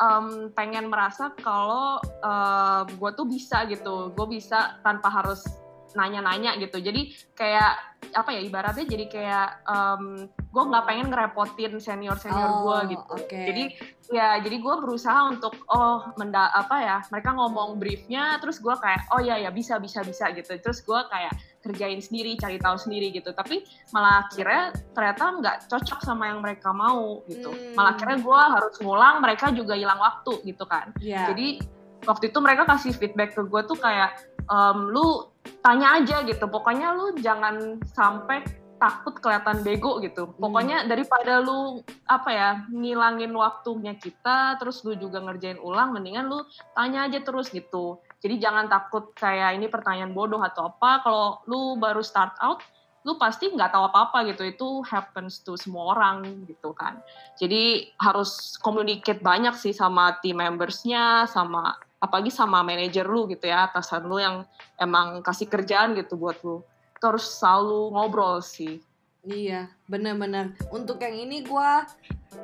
um, 0.02 0.50
pengen 0.54 0.88
merasa 0.88 1.34
kalau 1.42 2.02
uh, 2.24 2.88
gue 2.88 3.10
tuh 3.14 3.26
bisa 3.30 3.66
gitu 3.70 4.14
gue 4.14 4.28
bisa 4.30 4.82
tanpa 4.86 5.10
harus 5.12 5.44
nanya-nanya 5.92 6.56
gitu 6.56 6.80
jadi 6.80 7.12
kayak 7.36 7.74
apa 8.16 8.30
ya 8.32 8.42
ibaratnya 8.44 8.88
jadi 8.88 9.06
kayak 9.12 9.48
um, 9.68 10.28
gue 10.28 10.64
nggak 10.64 10.86
pengen 10.88 11.08
ngerepotin 11.12 11.80
senior 11.84 12.16
senior 12.16 12.48
oh, 12.48 12.60
gue 12.64 12.96
gitu 12.96 13.14
okay. 13.28 13.46
jadi 13.52 13.64
ya 14.12 14.28
jadi 14.40 14.56
gue 14.60 14.76
berusaha 14.84 15.32
untuk 15.32 15.56
oh 15.68 16.16
menda 16.16 16.48
apa 16.52 16.76
ya 16.80 16.98
mereka 17.12 17.36
ngomong 17.36 17.76
briefnya 17.76 18.40
terus 18.40 18.64
gue 18.64 18.72
kayak 18.72 19.04
oh 19.12 19.20
ya 19.20 19.36
ya 19.36 19.52
bisa 19.52 19.80
bisa 19.84 20.00
bisa 20.04 20.32
gitu 20.32 20.52
terus 20.64 20.80
gue 20.84 21.00
kayak 21.12 21.32
kerjain 21.62 22.02
sendiri 22.02 22.36
cari 22.36 22.58
tahu 22.58 22.76
sendiri 22.78 23.14
gitu 23.14 23.32
tapi 23.32 23.64
malah 23.94 24.26
akhirnya 24.28 24.74
ternyata 24.92 25.24
nggak 25.40 25.58
cocok 25.70 26.00
sama 26.02 26.34
yang 26.34 26.42
mereka 26.42 26.74
mau 26.74 27.22
gitu 27.30 27.54
hmm. 27.54 27.78
malah 27.78 27.96
akhirnya 27.96 28.18
gue 28.20 28.42
harus 28.42 28.76
ngulang 28.82 29.16
mereka 29.22 29.54
juga 29.54 29.78
hilang 29.78 30.02
waktu 30.02 30.42
gitu 30.44 30.66
kan 30.66 30.92
yeah. 31.00 31.30
jadi 31.32 31.62
waktu 32.10 32.34
itu 32.34 32.40
mereka 32.42 32.66
kasih 32.66 32.98
feedback 32.98 33.38
ke 33.38 33.46
gue 33.46 33.62
tuh 33.70 33.78
kayak 33.78 34.18
um, 34.50 34.90
lu 34.90 35.30
tanya 35.62 36.02
aja 36.02 36.26
gitu 36.26 36.50
pokoknya 36.50 36.98
lu 36.98 37.14
jangan 37.22 37.78
sampai 37.94 38.42
takut 38.82 39.14
kelihatan 39.22 39.62
bego 39.62 40.02
gitu. 40.02 40.34
Hmm. 40.34 40.42
Pokoknya 40.42 40.90
daripada 40.90 41.38
lu 41.38 41.86
apa 42.10 42.30
ya 42.34 42.50
ngilangin 42.74 43.30
waktunya 43.30 43.94
kita, 43.94 44.58
terus 44.58 44.82
lu 44.82 44.98
juga 44.98 45.22
ngerjain 45.22 45.62
ulang, 45.62 45.94
mendingan 45.94 46.26
lu 46.26 46.42
tanya 46.74 47.06
aja 47.06 47.22
terus 47.22 47.54
gitu. 47.54 48.02
Jadi 48.22 48.38
jangan 48.38 48.70
takut 48.70 49.12
kayak 49.18 49.58
ini 49.58 49.66
pertanyaan 49.66 50.14
bodoh 50.14 50.40
atau 50.40 50.70
apa. 50.70 51.02
Kalau 51.02 51.42
lu 51.50 51.76
baru 51.82 52.06
start 52.06 52.38
out, 52.38 52.62
lu 53.02 53.18
pasti 53.18 53.50
nggak 53.50 53.74
tahu 53.74 53.90
apa-apa 53.90 54.30
gitu. 54.30 54.46
Itu 54.46 54.68
happens 54.86 55.42
to 55.42 55.58
semua 55.58 55.98
orang 55.98 56.46
gitu 56.46 56.72
kan. 56.78 57.02
Jadi 57.42 57.90
harus 57.98 58.62
communicate 58.62 59.26
banyak 59.26 59.58
sih 59.58 59.74
sama 59.74 60.22
team 60.22 60.38
membersnya, 60.38 61.26
sama 61.26 61.76
apalagi 61.98 62.30
sama 62.30 62.62
manajer 62.62 63.10
lu 63.10 63.26
gitu 63.26 63.50
ya, 63.50 63.70
atasan 63.70 64.06
lu 64.06 64.22
yang 64.22 64.46
emang 64.78 65.26
kasih 65.26 65.50
kerjaan 65.50 65.98
gitu 65.98 66.14
buat 66.14 66.38
lu 66.46 66.62
itu 67.02 67.10
harus 67.10 67.34
selalu 67.34 67.98
ngobrol 67.98 68.38
sih 68.46 68.78
iya 69.26 69.74
benar-benar 69.90 70.54
untuk 70.70 71.02
yang 71.02 71.18
ini 71.18 71.42
gue 71.42 71.72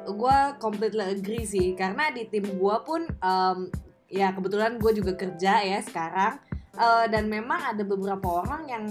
gue 0.10 0.38
completely 0.58 1.06
agree 1.14 1.46
sih 1.46 1.78
karena 1.78 2.10
di 2.10 2.26
tim 2.26 2.58
gue 2.58 2.76
pun 2.82 3.06
um, 3.22 3.70
ya 4.08 4.32
kebetulan 4.32 4.80
gue 4.80 4.92
juga 4.96 5.14
kerja 5.16 5.64
ya 5.64 5.80
sekarang. 5.84 6.40
Uh, 6.78 7.10
dan 7.10 7.26
memang 7.26 7.74
ada 7.74 7.82
beberapa 7.82 8.46
orang 8.46 8.70
yang 8.70 8.86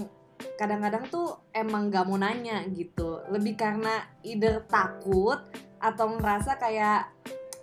kadang-kadang 0.59 1.07
tuh 1.07 1.39
emang 1.55 1.87
gak 1.87 2.05
mau 2.05 2.19
nanya 2.19 2.61
gitu. 2.71 3.23
Lebih 3.31 3.55
karena 3.55 4.05
either 4.21 4.65
takut 4.67 5.39
atau 5.77 6.17
ngerasa 6.17 6.57
kayak 6.59 7.13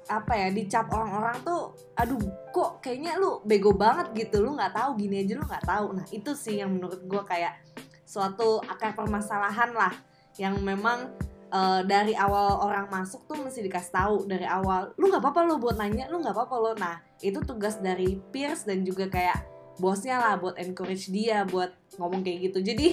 apa 0.05 0.37
ya 0.37 0.53
dicap 0.53 0.93
orang-orang 0.93 1.41
tuh 1.49 1.73
aduh 1.97 2.21
kok 2.53 2.85
kayaknya 2.85 3.17
lu 3.17 3.41
bego 3.45 3.73
banget 3.73 4.13
gitu. 4.17 4.45
Lu 4.45 4.53
nggak 4.53 4.77
tahu 4.77 5.01
gini 5.01 5.25
aja 5.25 5.33
lu 5.37 5.45
nggak 5.45 5.65
tahu. 5.65 5.87
Nah 5.97 6.07
itu 6.13 6.33
sih 6.37 6.61
yang 6.61 6.73
menurut 6.77 7.01
gue 7.05 7.23
kayak 7.25 7.57
suatu 8.05 8.61
akar 8.69 8.93
permasalahan 8.93 9.73
lah 9.73 9.93
yang 10.37 10.61
memang 10.61 11.11
uh, 11.55 11.81
dari 11.87 12.19
awal 12.19 12.67
orang 12.67 12.91
masuk 12.91 13.23
tuh 13.31 13.39
mesti 13.39 13.63
dikasih 13.63 13.95
tahu 13.95 14.17
dari 14.27 14.45
awal 14.45 14.91
lu 14.99 15.07
nggak 15.07 15.23
apa-apa 15.23 15.41
lo 15.47 15.63
buat 15.63 15.79
nanya 15.79 16.11
lu 16.11 16.19
nggak 16.19 16.35
apa-apa 16.35 16.57
lo 16.59 16.73
nah 16.75 16.99
itu 17.23 17.39
tugas 17.47 17.79
dari 17.79 18.19
peers 18.35 18.67
dan 18.67 18.83
juga 18.83 19.07
kayak 19.07 19.55
bosnya 19.79 20.19
lah 20.19 20.35
buat 20.39 20.55
encourage 20.59 21.11
dia 21.11 21.43
buat 21.47 21.75
ngomong 21.99 22.23
kayak 22.23 22.51
gitu. 22.51 22.59
Jadi 22.63 22.89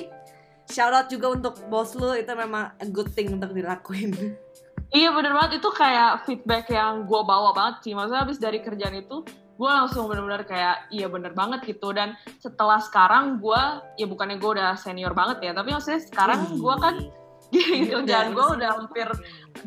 shout 0.70 0.94
out 0.94 1.08
juga 1.10 1.34
untuk 1.34 1.54
bos 1.70 1.94
lu 1.98 2.14
itu 2.18 2.32
memang 2.34 2.74
a 2.78 2.88
good 2.90 3.10
thing 3.14 3.34
untuk 3.34 3.54
dilakuin. 3.54 4.14
Iya 4.92 5.16
bener 5.16 5.32
banget. 5.32 5.64
Itu 5.64 5.72
kayak 5.72 6.28
feedback 6.28 6.68
yang 6.68 7.08
gue 7.08 7.22
bawa 7.24 7.56
banget 7.56 7.80
sih. 7.80 7.96
Maksudnya 7.96 8.28
habis 8.28 8.44
dari 8.44 8.60
kerjaan 8.60 9.00
itu 9.00 9.24
gue 9.56 9.72
langsung 9.72 10.12
bener-bener 10.12 10.44
kayak 10.44 10.92
iya 10.92 11.08
bener 11.08 11.32
banget 11.32 11.64
gitu. 11.64 11.96
Dan 11.96 12.12
setelah 12.44 12.76
sekarang 12.84 13.40
gue 13.40 13.62
ya 13.96 14.04
bukannya 14.04 14.36
gue 14.36 14.52
udah 14.52 14.76
senior 14.76 15.16
banget 15.16 15.48
ya 15.48 15.52
tapi 15.56 15.72
maksudnya 15.72 16.04
sekarang 16.04 16.44
gue 16.60 16.76
kan 16.76 17.08
kerjaan 17.92 18.32
gue 18.34 18.46
udah 18.60 18.70
hampir 18.80 19.08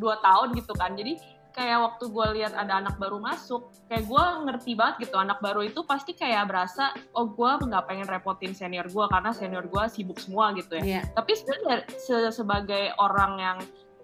dua 0.01 0.19
tahun 0.25 0.57
gitu 0.57 0.73
kan. 0.75 0.97
Jadi 0.97 1.21
kayak 1.55 1.79
waktu 1.87 2.05
gue 2.11 2.27
lihat 2.43 2.53
ada 2.59 2.83
anak 2.83 2.99
baru 2.99 3.23
masuk 3.23 3.71
kayak 3.87 4.11
gue 4.11 4.25
ngerti 4.51 4.75
banget 4.75 5.07
gitu 5.07 5.17
anak 5.23 5.39
baru 5.39 5.63
itu 5.63 5.87
pasti 5.87 6.19
kayak 6.19 6.51
berasa 6.51 6.91
oh 7.15 7.31
gue 7.31 7.51
nggak 7.71 7.87
pengen 7.87 8.11
repotin 8.11 8.51
senior 8.59 8.91
gue 8.91 9.07
karena 9.07 9.31
senior 9.31 9.63
gue 9.71 9.85
sibuk 9.87 10.19
semua 10.19 10.51
gitu 10.59 10.75
ya. 10.83 10.99
Yeah. 10.99 11.05
tapi 11.15 11.39
sebenarnya 11.39 11.87
se 11.95 12.17
sebagai 12.35 12.91
orang 12.99 13.33
yang 13.39 13.59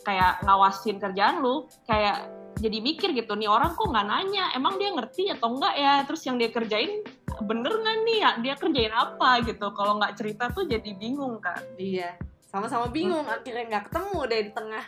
kayak 0.07 0.41
ngawasin 0.47 1.03
kerjaan 1.03 1.43
lu 1.43 1.67
kayak 1.91 2.31
jadi 2.63 2.79
mikir 2.79 3.11
gitu 3.19 3.35
nih 3.35 3.51
orang 3.51 3.75
kok 3.75 3.89
nggak 3.89 4.07
nanya 4.07 4.55
emang 4.55 4.79
dia 4.79 4.95
ngerti 4.95 5.33
atau 5.33 5.57
enggak 5.59 5.75
ya? 5.75 5.95
Terus 6.05 6.23
yang 6.29 6.37
dia 6.37 6.51
kerjain 6.53 7.03
bener 7.41 7.73
nggak 7.73 7.97
nih? 8.05 8.19
Ya 8.21 8.31
dia 8.37 8.55
kerjain 8.55 8.95
apa? 8.95 9.41
gitu. 9.43 9.73
Kalau 9.73 9.97
nggak 9.97 10.15
cerita 10.21 10.53
tuh 10.53 10.69
jadi 10.69 10.93
bingung 10.93 11.41
kan 11.41 11.57
iya 11.81 12.21
sama-sama 12.51 12.91
bingung 12.91 13.23
hmm. 13.23 13.37
akhirnya 13.39 13.65
nggak 13.71 13.85
ketemu 13.89 14.19
deh 14.27 14.41
di 14.43 14.53
tengah 14.53 14.85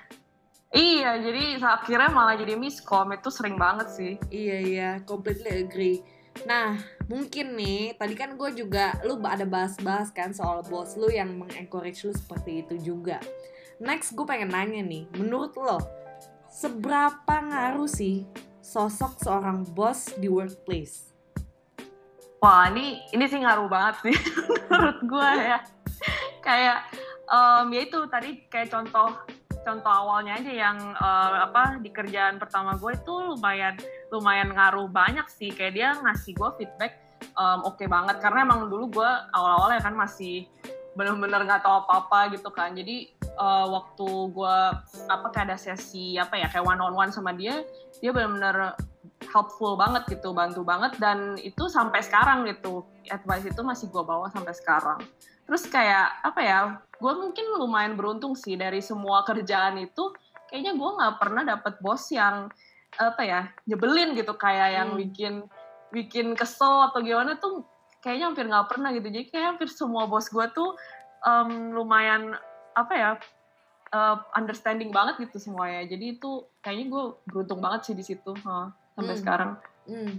iya 0.75 1.11
jadi 1.23 1.43
akhirnya 1.63 2.11
malah 2.11 2.35
jadi 2.35 2.59
miskom 2.59 3.15
itu 3.15 3.31
sering 3.31 3.55
banget 3.55 3.89
sih 3.95 4.13
iya 4.35 4.59
iya 4.59 4.91
completely 5.07 5.63
agree 5.63 6.03
Nah, 6.49 6.81
mungkin 7.07 7.55
nih, 7.55 7.95
tadi 7.95 8.17
kan 8.17 8.35
gue 8.35 8.51
juga, 8.57 8.97
lu 9.05 9.21
ada 9.23 9.45
bahas-bahas 9.45 10.11
kan 10.11 10.33
soal 10.33 10.65
bos 10.65 10.97
lu 10.97 11.13
yang 11.13 11.29
mengencourage 11.39 12.09
lu 12.09 12.13
seperti 12.17 12.65
itu 12.65 12.75
juga. 12.93 13.21
Next, 13.79 14.17
gue 14.17 14.25
pengen 14.27 14.51
nanya 14.51 14.81
nih, 14.83 15.07
menurut 15.21 15.55
lo, 15.61 15.79
seberapa 16.49 17.35
ngaruh 17.37 17.87
sih 17.87 18.27
sosok 18.65 19.21
seorang 19.23 19.69
bos 19.77 20.11
di 20.19 20.27
workplace? 20.27 21.13
Wah, 22.43 22.67
ini 22.75 22.99
ini 23.15 23.25
sih 23.31 23.39
ngaruh 23.39 23.71
banget 23.71 24.11
sih 24.11 24.17
menurut 24.71 24.99
gue 25.07 25.31
ya. 25.47 25.59
Kayak 26.43 26.91
um, 27.33 27.67
ya 27.73 27.81
itu 27.89 27.99
tadi 28.13 28.45
kayak 28.47 28.71
contoh 28.71 29.17
contoh 29.63 29.93
awalnya 29.95 30.43
aja 30.43 30.53
yang 30.53 30.79
uh, 30.99 31.47
apa 31.47 31.79
di 31.79 31.91
kerjaan 31.95 32.37
pertama 32.37 32.75
gue 32.77 32.99
itu 32.99 33.15
lumayan 33.35 33.79
lumayan 34.11 34.51
ngaruh 34.53 34.91
banyak 34.91 35.27
sih. 35.31 35.51
Kayak 35.55 35.73
dia 35.75 35.89
ngasih 36.03 36.35
gue 36.37 36.51
feedback 36.61 36.93
um, 37.39 37.65
oke 37.65 37.79
okay 37.79 37.87
banget. 37.87 38.19
Karena 38.21 38.45
emang 38.45 38.69
dulu 38.69 39.01
gue 39.01 39.11
awal-awal 39.33 39.73
ya 39.79 39.83
kan 39.83 39.95
masih 39.95 40.51
bener-bener 40.93 41.49
nggak 41.49 41.65
tahu 41.65 41.87
apa-apa 41.87 42.35
gitu 42.37 42.51
kan. 42.53 42.75
Jadi 42.75 43.15
uh, 43.39 43.71
waktu 43.71 44.09
gue 44.35 44.57
apa 45.09 45.27
kayak 45.31 45.47
ada 45.55 45.57
sesi 45.57 46.19
apa 46.19 46.37
ya 46.37 46.51
kayak 46.51 46.67
one 46.67 46.83
on 46.83 46.93
one 46.93 47.13
sama 47.15 47.33
dia 47.33 47.63
dia 48.03 48.11
bener-bener 48.11 48.75
helpful 49.31 49.79
banget 49.79 50.19
gitu 50.19 50.35
bantu 50.35 50.67
banget. 50.67 50.99
Dan 50.99 51.39
itu 51.39 51.71
sampai 51.71 52.03
sekarang 52.03 52.51
gitu. 52.51 52.83
Advice 53.15 53.47
itu 53.47 53.63
masih 53.63 53.87
gue 53.95 54.03
bawa 54.03 54.27
sampai 54.35 54.53
sekarang. 54.59 55.01
Terus 55.47 55.71
kayak 55.71 56.23
apa 56.27 56.41
ya 56.43 56.59
gue 57.03 57.13
mungkin 57.19 57.47
lumayan 57.59 57.99
beruntung 57.99 58.39
sih 58.39 58.55
dari 58.55 58.79
semua 58.79 59.27
kerjaan 59.27 59.83
itu 59.83 60.15
kayaknya 60.47 60.79
gue 60.79 60.91
nggak 61.03 61.15
pernah 61.19 61.43
dapet 61.43 61.75
bos 61.83 62.07
yang 62.15 62.47
apa 62.95 63.23
ya 63.25 63.41
nyebelin 63.67 64.15
gitu 64.15 64.37
kayak 64.39 64.79
yang 64.79 64.89
hmm. 64.95 65.01
bikin 65.03 65.35
bikin 65.91 66.27
kesel 66.39 66.89
atau 66.93 67.03
gimana 67.03 67.37
tuh 67.43 67.67
kayaknya 68.05 68.31
hampir 68.31 68.47
nggak 68.47 68.69
pernah 68.69 68.95
gitu 68.95 69.09
jadi 69.11 69.27
kayak 69.33 69.47
hampir 69.57 69.69
semua 69.73 70.07
bos 70.07 70.29
gue 70.31 70.47
tuh 70.55 70.77
um, 71.27 71.75
lumayan 71.75 72.37
apa 72.77 72.95
ya 72.95 73.11
uh, 73.93 74.17
understanding 74.37 74.93
banget 74.93 75.29
gitu 75.29 75.41
semuanya 75.41 75.89
jadi 75.89 76.21
itu 76.21 76.45
kayaknya 76.61 76.87
gue 76.93 77.05
beruntung 77.29 77.61
banget 77.61 77.93
sih 77.93 77.95
di 77.97 78.05
situ 78.05 78.33
huh, 78.45 78.69
sampai 78.95 79.15
hmm. 79.17 79.23
sekarang 79.23 79.51
hmm. 79.89 80.15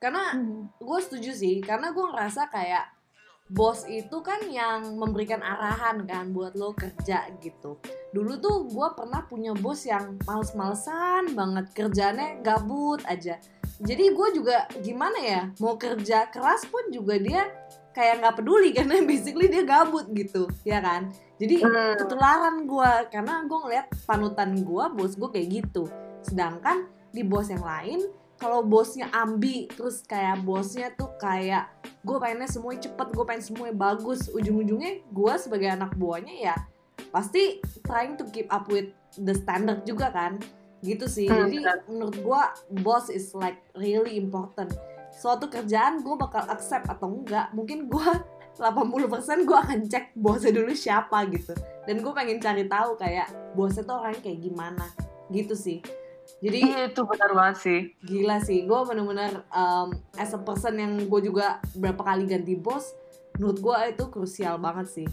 karena 0.00 0.22
hmm. 0.36 0.62
gue 0.80 0.98
setuju 1.00 1.32
sih 1.32 1.60
karena 1.64 1.96
gue 1.96 2.04
ngerasa 2.12 2.48
kayak 2.52 3.01
bos 3.50 3.84
itu 3.90 4.22
kan 4.22 4.46
yang 4.48 4.94
memberikan 4.94 5.42
arahan 5.42 6.06
kan 6.06 6.30
buat 6.30 6.54
lo 6.54 6.72
kerja 6.72 7.26
gitu. 7.42 7.76
Dulu 8.14 8.32
tuh 8.38 8.56
gue 8.70 8.88
pernah 8.94 9.26
punya 9.26 9.52
bos 9.52 9.82
yang 9.82 10.16
males-malesan 10.24 11.34
banget 11.34 11.66
kerjanya 11.74 12.38
gabut 12.40 13.02
aja. 13.04 13.36
Jadi 13.82 14.14
gue 14.14 14.28
juga 14.38 14.70
gimana 14.78 15.18
ya 15.18 15.42
mau 15.58 15.74
kerja 15.74 16.30
keras 16.30 16.62
pun 16.70 16.94
juga 16.94 17.18
dia 17.18 17.50
kayak 17.92 18.22
nggak 18.22 18.36
peduli 18.40 18.70
karena 18.76 19.02
basically 19.04 19.50
dia 19.50 19.66
gabut 19.66 20.06
gitu 20.14 20.46
ya 20.62 20.78
kan? 20.78 21.10
Jadi 21.36 21.60
hmm. 21.60 21.98
ketularan 21.98 22.64
gue 22.64 22.92
karena 23.10 23.42
gue 23.44 23.58
ngeliat 23.58 23.86
panutan 24.06 24.54
gue 24.54 24.84
bos 24.94 25.12
gue 25.18 25.28
kayak 25.28 25.48
gitu. 25.50 25.90
Sedangkan 26.22 26.86
di 27.12 27.20
bos 27.26 27.52
yang 27.52 27.66
lain 27.66 28.00
kalau 28.42 28.66
bosnya 28.66 29.06
ambi 29.14 29.70
terus 29.70 30.02
kayak 30.02 30.42
bosnya 30.42 30.90
tuh 30.98 31.14
kayak 31.22 31.70
gue 32.02 32.18
pengennya 32.18 32.50
semuanya 32.50 32.90
cepet 32.90 33.08
gue 33.14 33.22
pengen 33.22 33.44
semuanya 33.46 33.76
bagus. 33.78 34.26
Ujung-ujungnya 34.34 35.06
gue 35.06 35.34
sebagai 35.38 35.70
anak 35.70 35.94
buahnya 35.94 36.34
ya 36.50 36.56
pasti 37.14 37.62
trying 37.86 38.18
to 38.18 38.26
keep 38.34 38.50
up 38.50 38.66
with 38.66 38.90
the 39.14 39.30
standard 39.38 39.86
juga 39.86 40.10
kan? 40.10 40.42
Gitu 40.82 41.06
sih. 41.06 41.30
Hmm, 41.30 41.46
jadi 41.46 41.86
menurut 41.86 42.18
gue 42.18 42.42
boss 42.82 43.06
is 43.14 43.30
like 43.38 43.62
really 43.78 44.18
important. 44.18 44.74
Suatu 45.14 45.46
kerjaan 45.46 46.02
gue 46.02 46.18
bakal 46.18 46.42
accept 46.50 46.90
atau 46.90 47.22
enggak 47.22 47.54
mungkin 47.54 47.86
gue 47.86 48.10
80% 48.58 49.46
gue 49.46 49.58
akan 49.70 49.78
cek 49.86 50.18
bosnya 50.18 50.50
dulu 50.50 50.74
siapa 50.74 51.30
gitu. 51.30 51.54
Dan 51.86 52.02
gue 52.02 52.10
pengen 52.10 52.42
cari 52.42 52.66
tahu 52.66 52.98
kayak 52.98 53.54
bosnya 53.54 53.86
tuh 53.86 54.02
orang 54.02 54.18
kayak 54.18 54.42
gimana. 54.42 54.90
Gitu 55.30 55.54
sih 55.54 56.01
jadi 56.42 56.58
iya, 56.58 56.80
itu 56.90 57.06
benar 57.06 57.30
banget 57.38 57.56
sih. 57.62 57.80
gila 58.02 58.42
sih. 58.42 58.66
Gue 58.66 58.82
bener-bener 58.82 59.46
um, 59.54 59.94
as 60.18 60.34
a 60.34 60.40
person 60.42 60.74
yang 60.74 60.98
gue 61.06 61.20
juga 61.22 61.62
berapa 61.78 62.02
kali 62.02 62.26
ganti 62.26 62.58
bos 62.58 62.98
menurut 63.38 63.58
gue 63.62 63.76
itu 63.94 64.04
krusial 64.10 64.58
banget 64.58 64.90
sih. 64.90 65.08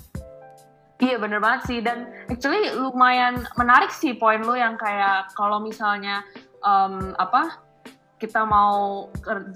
Iya 1.00 1.22
bener 1.22 1.38
banget 1.38 1.70
sih. 1.70 1.80
Dan 1.86 2.10
actually 2.34 2.74
lumayan 2.74 3.46
menarik 3.62 3.94
sih 3.94 4.18
poin 4.18 4.42
lu 4.42 4.58
yang 4.58 4.74
kayak 4.74 5.30
kalau 5.38 5.62
misalnya 5.62 6.26
um, 6.66 7.14
apa 7.22 7.62
kita 8.20 8.44
mau 8.44 9.08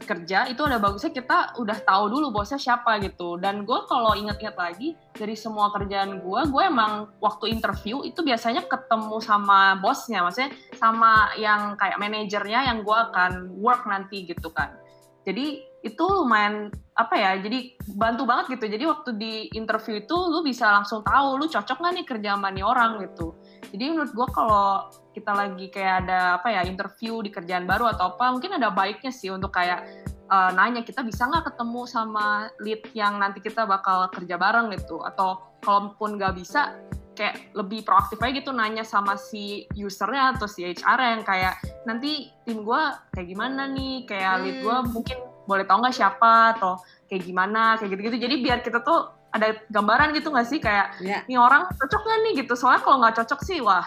kerja 0.08 0.48
itu 0.48 0.64
udah 0.64 0.80
bagusnya 0.80 1.12
kita 1.12 1.60
udah 1.60 1.78
tahu 1.84 2.08
dulu 2.08 2.32
bosnya 2.32 2.56
siapa 2.56 2.96
gitu. 3.04 3.36
Dan 3.36 3.68
gue 3.68 3.80
kalau 3.86 4.16
inget-inget 4.16 4.56
lagi 4.56 4.96
dari 5.12 5.36
semua 5.36 5.70
kerjaan 5.76 6.24
gue 6.24 6.42
gue 6.48 6.64
emang 6.64 7.12
waktu 7.20 7.52
interview 7.52 8.02
itu 8.08 8.24
biasanya 8.24 8.64
ketemu 8.66 9.20
sama 9.20 9.78
bosnya 9.84 10.24
maksudnya 10.24 10.56
sama 10.80 11.36
yang 11.36 11.76
kayak 11.76 12.00
manajernya 12.00 12.72
yang 12.72 12.82
gue 12.82 12.98
akan 13.12 13.52
work 13.60 13.84
nanti 13.86 14.24
gitu 14.24 14.50
kan. 14.50 14.80
Jadi 15.28 15.64
itu 15.84 16.04
lumayan 16.08 16.72
apa 16.96 17.20
ya 17.20 17.36
jadi 17.44 17.76
bantu 18.00 18.24
banget 18.24 18.56
gitu. 18.56 18.66
Jadi 18.72 18.84
waktu 18.88 19.10
di 19.20 19.34
interview 19.52 20.00
itu 20.00 20.16
lu 20.16 20.40
bisa 20.40 20.72
langsung 20.72 21.04
tahu 21.04 21.36
lu 21.36 21.52
cocok 21.52 21.84
nggak 21.84 21.94
nih 22.00 22.06
kerja 22.08 22.30
sama 22.40 22.48
nih 22.56 22.64
orang 22.64 23.04
gitu 23.04 23.36
jadi 23.72 23.94
menurut 23.94 24.12
gue 24.12 24.28
kalau 24.34 24.90
kita 25.14 25.32
lagi 25.32 25.70
kayak 25.70 26.08
ada 26.08 26.42
apa 26.42 26.50
ya 26.50 26.62
interview 26.66 27.22
di 27.22 27.30
kerjaan 27.30 27.70
baru 27.70 27.94
atau 27.94 28.18
apa 28.18 28.34
mungkin 28.34 28.58
ada 28.58 28.74
baiknya 28.74 29.14
sih 29.14 29.30
untuk 29.30 29.54
kayak 29.54 29.86
uh, 30.34 30.52
nanya 30.58 30.82
kita 30.82 31.06
bisa 31.06 31.30
nggak 31.30 31.54
ketemu 31.54 31.82
sama 31.86 32.50
lead 32.66 32.82
yang 32.98 33.22
nanti 33.22 33.40
kita 33.40 33.70
bakal 33.70 34.10
kerja 34.10 34.36
bareng? 34.36 34.74
gitu. 34.74 35.02
Atau 35.06 35.42
kalaupun 35.62 36.18
nggak 36.18 36.34
bisa 36.42 36.82
kayak 37.14 37.54
lebih 37.54 37.86
proaktif 37.86 38.18
aja 38.18 38.34
gitu 38.34 38.50
nanya 38.50 38.82
sama 38.82 39.14
si 39.22 39.70
usernya 39.78 40.34
atau 40.34 40.50
si 40.50 40.66
HR 40.66 40.98
yang 40.98 41.22
kayak 41.22 41.62
nanti 41.86 42.34
tim 42.42 42.66
gue 42.66 42.82
kayak 43.14 43.28
gimana 43.30 43.70
nih? 43.70 44.10
Kayak 44.10 44.34
hmm. 44.34 44.44
lead 44.44 44.58
gue 44.66 44.78
mungkin 44.90 45.18
boleh 45.46 45.64
tau 45.70 45.78
nggak 45.78 45.96
siapa? 45.96 46.58
Atau 46.58 46.82
kayak 47.06 47.24
gimana? 47.28 47.78
Kayak 47.78 47.98
gitu-gitu. 47.98 48.18
Jadi 48.18 48.36
biar 48.42 48.60
kita 48.66 48.82
tuh 48.82 49.23
ada 49.34 49.58
gambaran 49.68 50.14
gitu 50.14 50.30
nggak 50.30 50.48
sih? 50.48 50.60
Kayak 50.62 50.96
yeah. 51.02 51.26
nih 51.26 51.42
orang 51.42 51.68
cocok 51.74 52.02
nggak 52.06 52.20
nih? 52.22 52.34
Gitu. 52.46 52.54
Soalnya 52.54 52.82
kalau 52.86 52.98
nggak 53.02 53.16
cocok 53.20 53.40
sih 53.42 53.60
wah 53.60 53.86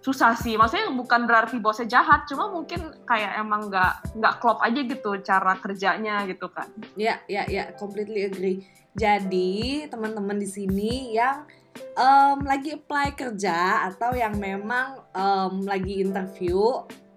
susah 0.00 0.32
sih. 0.36 0.56
Maksudnya 0.56 0.92
bukan 0.92 1.24
berarti 1.28 1.56
bosnya 1.60 1.88
jahat 2.00 2.28
cuma 2.28 2.48
mungkin 2.52 2.92
kayak 3.04 3.40
emang 3.40 3.68
nggak 3.68 4.16
nggak 4.16 4.34
klop 4.40 4.60
aja 4.64 4.80
gitu 4.80 5.10
cara 5.24 5.56
kerjanya 5.60 6.28
gitu 6.28 6.48
kan. 6.52 6.68
Ya 6.96 7.20
ya 7.26 7.48
ya. 7.48 7.72
Completely 7.76 8.28
agree. 8.28 8.64
Jadi 8.92 9.86
teman-teman 9.88 10.36
di 10.36 10.48
sini 10.48 11.14
yang 11.14 11.46
um, 11.94 12.42
lagi 12.42 12.74
apply 12.74 13.14
kerja 13.14 13.86
atau 13.92 14.12
yang 14.16 14.34
memang 14.36 14.98
um, 15.14 15.62
lagi 15.62 16.02
interview 16.02 16.58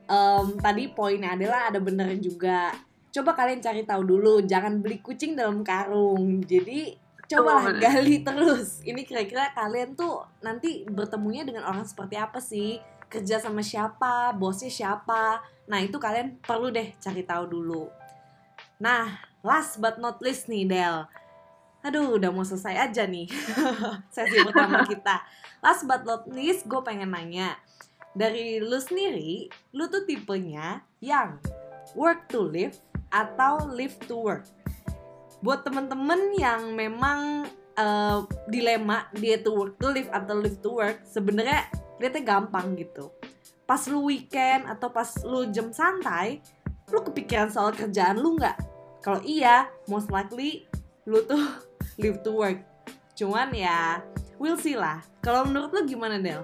um, 0.07 0.57
tadi 0.61 0.91
poinnya 0.91 1.33
adalah 1.33 1.73
ada 1.73 1.79
bener 1.81 2.13
juga. 2.19 2.73
Coba 3.13 3.37
kalian 3.37 3.61
cari 3.61 3.81
tahu 3.85 4.01
dulu. 4.05 4.33
Jangan 4.45 4.81
beli 4.81 5.01
kucing 5.01 5.37
dalam 5.37 5.61
karung. 5.61 6.41
Jadi 6.41 6.97
coba 7.29 7.71
gali 7.75 8.21
terus. 8.21 8.83
Ini 8.83 9.01
kira-kira 9.07 9.51
kalian 9.55 9.95
tuh 9.95 10.27
nanti 10.43 10.83
bertemunya 10.87 11.47
dengan 11.47 11.67
orang 11.67 11.87
seperti 11.87 12.15
apa 12.19 12.39
sih? 12.43 12.79
Kerja 13.07 13.39
sama 13.39 13.61
siapa? 13.61 14.33
Bosnya 14.35 14.69
siapa? 14.69 15.43
Nah 15.69 15.79
itu 15.79 15.95
kalian 16.01 16.41
perlu 16.43 16.73
deh 16.73 16.95
cari 16.99 17.23
tahu 17.23 17.45
dulu. 17.47 17.83
Nah 18.81 19.21
last 19.45 19.79
but 19.79 20.01
not 20.01 20.19
least 20.19 20.49
nih 20.49 20.67
Del. 20.67 21.07
Aduh 21.83 22.15
udah 22.15 22.31
mau 22.31 22.47
selesai 22.47 22.89
aja 22.89 23.03
nih 23.03 23.27
sesi 24.15 24.37
pertama 24.43 24.87
kita. 24.87 25.23
Last 25.63 25.87
but 25.87 26.07
not 26.07 26.27
least 26.31 26.67
gue 26.67 26.81
pengen 26.83 27.11
nanya. 27.11 27.59
Dari 28.13 28.61
lu 28.61 28.77
sendiri 28.77 29.49
lu 29.73 29.89
tuh 29.89 30.05
tipenya 30.05 30.85
yang 31.03 31.41
work 31.97 32.29
to 32.29 32.45
live 32.45 32.77
atau 33.13 33.69
live 33.69 33.93
to 34.09 34.17
work 34.17 34.45
buat 35.43 35.67
temen-temen 35.67 36.39
yang 36.39 36.71
memang 36.71 37.45
uh, 37.75 38.23
dilema 38.47 39.11
dia 39.19 39.37
to 39.43 39.51
work 39.51 39.75
to 39.75 39.91
live 39.91 40.07
atau 40.15 40.39
live 40.39 40.57
to 40.63 40.71
work 40.71 41.03
sebenarnya 41.03 41.67
lihatnya 41.99 42.23
gampang 42.23 42.79
gitu 42.79 43.11
pas 43.67 43.83
lu 43.91 44.07
weekend 44.07 44.63
atau 44.65 44.87
pas 44.87 45.07
lu 45.27 45.51
jam 45.51 45.69
santai 45.75 46.39
lu 46.87 47.03
kepikiran 47.03 47.51
soal 47.51 47.75
kerjaan 47.75 48.17
lu 48.17 48.39
nggak 48.39 48.55
kalau 49.03 49.19
iya 49.27 49.67
most 49.91 50.07
likely 50.07 50.63
lu 51.03 51.19
tuh 51.27 51.43
live 52.01 52.23
to 52.23 52.31
work 52.31 52.63
cuman 53.13 53.51
ya 53.51 53.99
we'll 54.39 54.57
see 54.57 54.79
lah 54.79 55.03
kalau 55.23 55.47
menurut 55.47 55.71
lu 55.71 55.81
gimana 55.87 56.19
Del? 56.19 56.43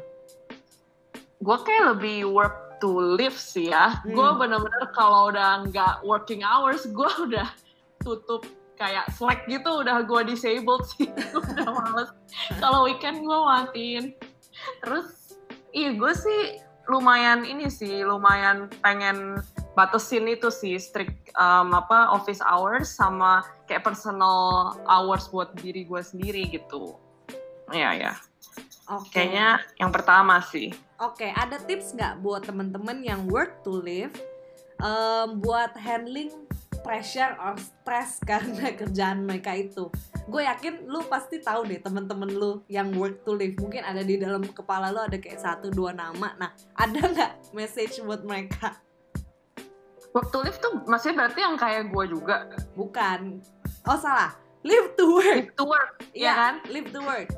Gue 1.44 1.58
kayak 1.68 2.00
lebih 2.00 2.32
work 2.32 2.80
to 2.80 3.20
live 3.20 3.36
sih 3.36 3.76
ya. 3.76 4.00
Hmm. 4.08 4.16
Gue 4.16 4.30
bener-bener 4.40 4.88
kalau 4.96 5.36
udah 5.36 5.68
nggak 5.68 6.08
working 6.08 6.40
hours, 6.40 6.88
gue 6.88 7.12
udah 7.28 7.52
tutup 8.00 8.48
kayak 8.80 9.12
Slack 9.12 9.44
gitu 9.52 9.84
udah 9.84 10.02
gue 10.08 10.32
disabled 10.32 10.88
sih. 10.96 11.12
Udah 11.36 11.68
males. 11.68 12.10
Kalau 12.63 12.88
weekend 12.88 13.22
gue 13.22 13.39
matiin. 13.44 14.15
Terus 14.82 15.36
iya 15.76 15.94
gue 15.94 16.13
sih 16.15 16.63
lumayan 16.89 17.46
ini 17.46 17.70
sih 17.70 18.02
lumayan 18.02 18.72
pengen 18.82 19.38
batasin 19.78 20.26
itu 20.26 20.50
sih 20.50 20.80
strict 20.82 21.30
um, 21.38 21.76
apa 21.76 22.10
office 22.10 22.42
hours 22.42 22.89
sama 22.89 23.46
kayak 23.70 23.86
personal 23.86 24.74
hours 24.89 25.30
buat 25.30 25.54
diri 25.60 25.86
gue 25.86 26.02
sendiri 26.02 26.50
gitu. 26.50 26.98
Ya 27.70 27.94
ya 27.94 28.13
Oke. 28.89 29.13
kayaknya 29.13 29.62
yang 29.78 29.94
pertama 29.94 30.42
sih. 30.50 30.74
Oke, 31.00 31.32
ada 31.32 31.62
tips 31.63 31.94
nggak 31.94 32.20
buat 32.26 32.44
temen-temen 32.44 33.06
yang 33.06 33.24
work 33.30 33.62
to 33.62 33.72
live 33.72 34.12
em, 34.82 35.39
buat 35.39 35.72
handling 35.78 36.34
pressure 36.82 37.36
or 37.39 37.56
stress 37.58 38.22
karena 38.30 38.76
kerjaan 38.76 39.26
mereka 39.26 39.56
itu? 39.56 39.88
Gue 40.30 40.46
yakin 40.46 40.86
lu 40.86 41.04
pasti 41.10 41.42
tahu 41.42 41.65
deh 41.65 41.82
temen-temen 41.82 42.30
lu 42.32 42.62
yang 42.70 42.94
work 42.96 43.26
to 43.26 43.34
live. 43.34 43.58
Mungkin 43.58 43.82
ada 43.82 44.06
di 44.06 44.20
dalam 44.20 44.46
kepala 44.46 44.94
lu 44.94 45.02
ada 45.02 45.18
kayak 45.18 45.42
satu 45.42 45.74
dua 45.74 45.92
nama. 45.92 46.36
Nah, 46.38 46.52
ada 46.78 47.00
nggak 47.00 47.54
message 47.56 48.00
buat 48.06 48.22
mereka? 48.24 48.78
work 50.13 50.34
to 50.34 50.42
live 50.42 50.58
tuh 50.58 50.74
maksudnya 50.89 51.26
berarti 51.26 51.39
yang 51.46 51.56
kayak 51.58 51.84
gue 51.94 52.06
juga 52.10 52.50
Bukan. 52.74 53.42
Oh 53.86 53.98
salah. 53.98 54.34
Live 54.65 54.98
to 55.00 55.06
work. 55.15 55.36
live 55.39 55.56
to 55.56 55.65
work 55.65 55.92
ya 56.12 56.20
Iya 56.20 56.32
kan 56.36 56.54
Live 56.68 56.89
to 56.92 57.02
work. 57.04 57.30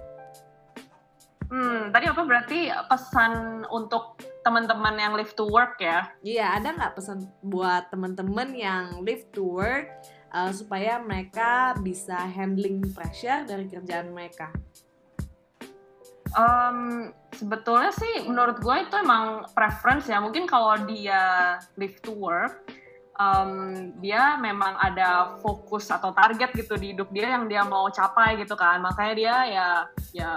Hmm, 1.51 1.91
tadi 1.91 2.05
apa 2.07 2.21
berarti 2.23 2.71
pesan 2.87 3.67
untuk 3.67 4.15
teman-teman 4.41 4.95
yang 4.97 5.13
live 5.13 5.33
to 5.37 5.45
work 5.45 5.77
ya? 5.77 6.09
Iya, 6.25 6.57
ada 6.57 6.73
nggak 6.73 6.93
pesan 6.97 7.29
buat 7.45 7.93
temen-temen 7.93 8.49
yang 8.57 8.85
live 9.05 9.29
to 9.33 9.45
work 9.45 9.87
uh, 10.33 10.49
supaya 10.49 10.97
mereka 10.97 11.77
bisa 11.79 12.17
handling 12.17 12.81
pressure 12.93 13.45
dari 13.45 13.69
kerjaan 13.69 14.09
mereka? 14.09 14.49
Um, 16.31 17.11
sebetulnya 17.35 17.91
sih 17.91 18.25
menurut 18.25 18.63
gue 18.63 18.75
itu 18.81 18.95
emang 18.97 19.45
preference 19.53 20.09
ya. 20.09 20.17
Mungkin 20.23 20.49
kalau 20.49 20.79
dia 20.89 21.57
live 21.77 21.99
to 22.01 22.15
work, 22.15 22.65
um, 23.19 23.51
dia 23.99 24.37
memang 24.39 24.77
ada 24.79 25.35
fokus 25.41 25.89
atau 25.91 26.15
target 26.15 26.53
gitu 26.55 26.77
di 26.77 26.95
hidup 26.95 27.09
dia 27.11 27.35
yang 27.35 27.49
dia 27.49 27.65
mau 27.65 27.89
capai 27.91 28.39
gitu 28.39 28.55
kan. 28.55 28.79
Makanya 28.79 29.13
dia 29.15 29.35
ya 29.47 29.67
ya 30.15 30.31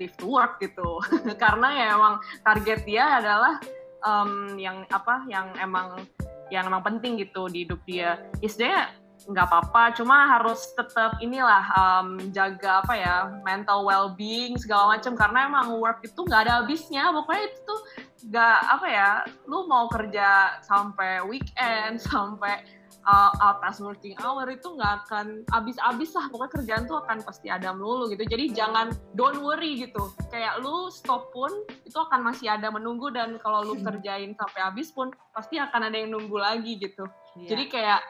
live 0.00 0.14
to 0.18 0.26
work 0.26 0.58
gitu. 0.58 0.98
Karena 1.42 1.68
ya 1.74 1.86
emang 1.94 2.14
target 2.42 2.82
dia 2.88 3.20
adalah 3.22 3.60
um, 4.02 4.56
yang 4.58 4.82
apa 4.90 5.22
yang 5.30 5.52
emang 5.60 6.02
yang 6.50 6.66
emang 6.70 6.82
penting 6.82 7.18
gitu 7.18 7.50
di 7.50 7.66
hidup 7.66 7.80
dia. 7.86 8.22
Istilahnya 8.38 8.94
nggak 9.26 9.46
apa-apa, 9.48 9.96
cuma 9.96 10.38
harus 10.38 10.70
tetap 10.76 11.18
inilah 11.18 11.64
um, 11.74 12.20
jaga 12.30 12.84
apa 12.84 12.94
ya 12.94 13.14
mental 13.42 13.82
well-being 13.82 14.54
segala 14.60 14.94
macam 14.94 15.18
karena 15.18 15.50
emang 15.50 15.80
work 15.82 16.04
itu 16.04 16.20
nggak 16.22 16.46
ada 16.46 16.62
habisnya. 16.62 17.10
Pokoknya 17.10 17.42
itu 17.50 17.58
tuh 17.66 17.80
nggak 18.24 18.58
apa 18.72 18.86
ya, 18.88 19.10
lu 19.44 19.68
mau 19.68 19.90
kerja 19.92 20.60
sampai 20.64 21.20
weekend 21.28 22.00
sampai 22.08 22.64
uh, 23.06 23.32
atas 23.54 23.78
working 23.78 24.18
hour 24.20 24.44
itu 24.50 24.66
nggak 24.66 25.06
akan 25.06 25.46
habis-habis 25.54 26.10
lah. 26.12 26.26
Pokoknya 26.28 26.52
kerjaan 26.52 26.82
tuh 26.90 26.98
akan 27.00 27.18
pasti 27.22 27.48
ada 27.48 27.70
melulu 27.72 28.10
gitu. 28.10 28.26
Jadi 28.26 28.52
jangan 28.52 28.92
don't 29.14 29.40
worry 29.40 29.86
gitu. 29.86 30.10
Kayak 30.28 30.60
lu 30.60 30.90
stop 30.90 31.30
pun 31.30 31.50
itu 31.86 31.96
akan 31.96 32.26
masih 32.26 32.50
ada 32.50 32.68
menunggu 32.68 33.08
dan 33.14 33.38
kalau 33.40 33.62
lu 33.62 33.74
kerjain 33.86 34.34
sampai 34.34 34.60
habis 34.60 34.90
pun 34.90 35.14
pasti 35.32 35.62
akan 35.62 35.88
ada 35.88 35.96
yang 35.96 36.12
nunggu 36.12 36.36
lagi 36.36 36.76
gitu. 36.76 37.06
Iya. 37.38 37.48
Jadi 37.54 37.64
kayak 37.70 38.00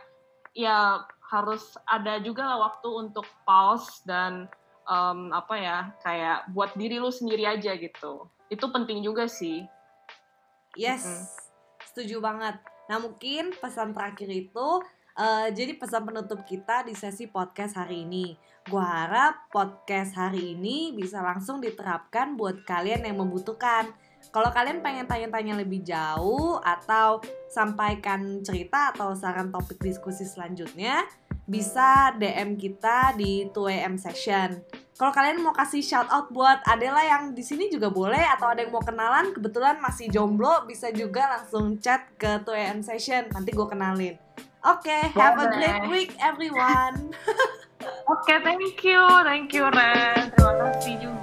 ya 0.56 1.04
harus 1.26 1.76
ada 1.84 2.16
juga 2.22 2.48
lah 2.48 2.58
waktu 2.72 2.88
untuk 2.88 3.26
pause 3.44 4.00
dan 4.08 4.48
um, 4.88 5.34
apa 5.34 5.54
ya 5.58 5.78
kayak 6.00 6.48
buat 6.54 6.72
diri 6.78 6.96
lu 6.96 7.12
sendiri 7.12 7.44
aja 7.44 7.76
gitu. 7.76 8.30
Itu 8.48 8.70
penting 8.72 9.02
juga 9.02 9.28
sih. 9.28 9.66
Yes, 10.76 11.02
Mm-mm. 11.08 11.24
setuju 11.88 12.20
banget. 12.20 12.60
Nah 12.86 13.00
mungkin 13.00 13.50
pesan 13.56 13.96
terakhir 13.96 14.28
itu 14.28 14.68
eh, 15.16 15.48
jadi 15.56 15.74
pesan 15.80 16.04
penutup 16.04 16.44
kita 16.44 16.84
di 16.84 16.92
sesi 16.92 17.26
podcast 17.26 17.80
hari 17.80 18.04
ini. 18.04 18.36
Gua 18.68 18.84
harap 18.84 19.48
podcast 19.48 20.12
hari 20.14 20.52
ini 20.58 20.92
bisa 20.92 21.24
langsung 21.24 21.64
diterapkan 21.64 22.36
buat 22.36 22.62
kalian 22.68 23.08
yang 23.08 23.16
membutuhkan. 23.16 23.88
Kalau 24.34 24.50
kalian 24.50 24.82
pengen 24.82 25.06
tanya-tanya 25.06 25.54
lebih 25.54 25.86
jauh 25.86 26.58
atau 26.58 27.22
sampaikan 27.46 28.42
cerita 28.42 28.90
atau 28.90 29.14
saran 29.14 29.54
topik 29.54 29.78
diskusi 29.78 30.26
selanjutnya, 30.26 31.06
bisa 31.46 32.10
DM 32.18 32.58
kita 32.58 33.14
di 33.14 33.46
2am 33.54 33.94
session. 33.94 34.58
Kalau 34.96 35.12
kalian 35.12 35.44
mau 35.44 35.52
kasih 35.52 35.84
shout 35.84 36.08
out 36.08 36.32
buat 36.32 36.64
Adela 36.64 37.04
yang 37.04 37.36
di 37.36 37.44
sini 37.44 37.68
juga 37.68 37.92
boleh 37.92 38.24
atau 38.32 38.48
ada 38.48 38.64
yang 38.64 38.72
mau 38.72 38.80
kenalan 38.80 39.28
kebetulan 39.36 39.76
masih 39.76 40.08
jomblo 40.08 40.64
bisa 40.64 40.88
juga 40.88 41.36
langsung 41.36 41.76
chat 41.76 42.08
ke 42.16 42.40
2am 42.40 42.80
session 42.80 43.28
nanti 43.28 43.52
gue 43.52 43.66
kenalin. 43.68 44.16
Oke, 44.64 44.96
have 45.12 45.36
a 45.36 45.52
great 45.52 45.84
week 45.92 46.10
everyone. 46.16 47.12
Oke, 48.12 48.40
thank 48.40 48.80
you, 48.88 49.04
thank 49.20 49.52
you 49.52 49.68
Ren. 49.68 50.32
Terima 50.32 50.52
kasih 50.64 50.96
juga. 50.96 51.15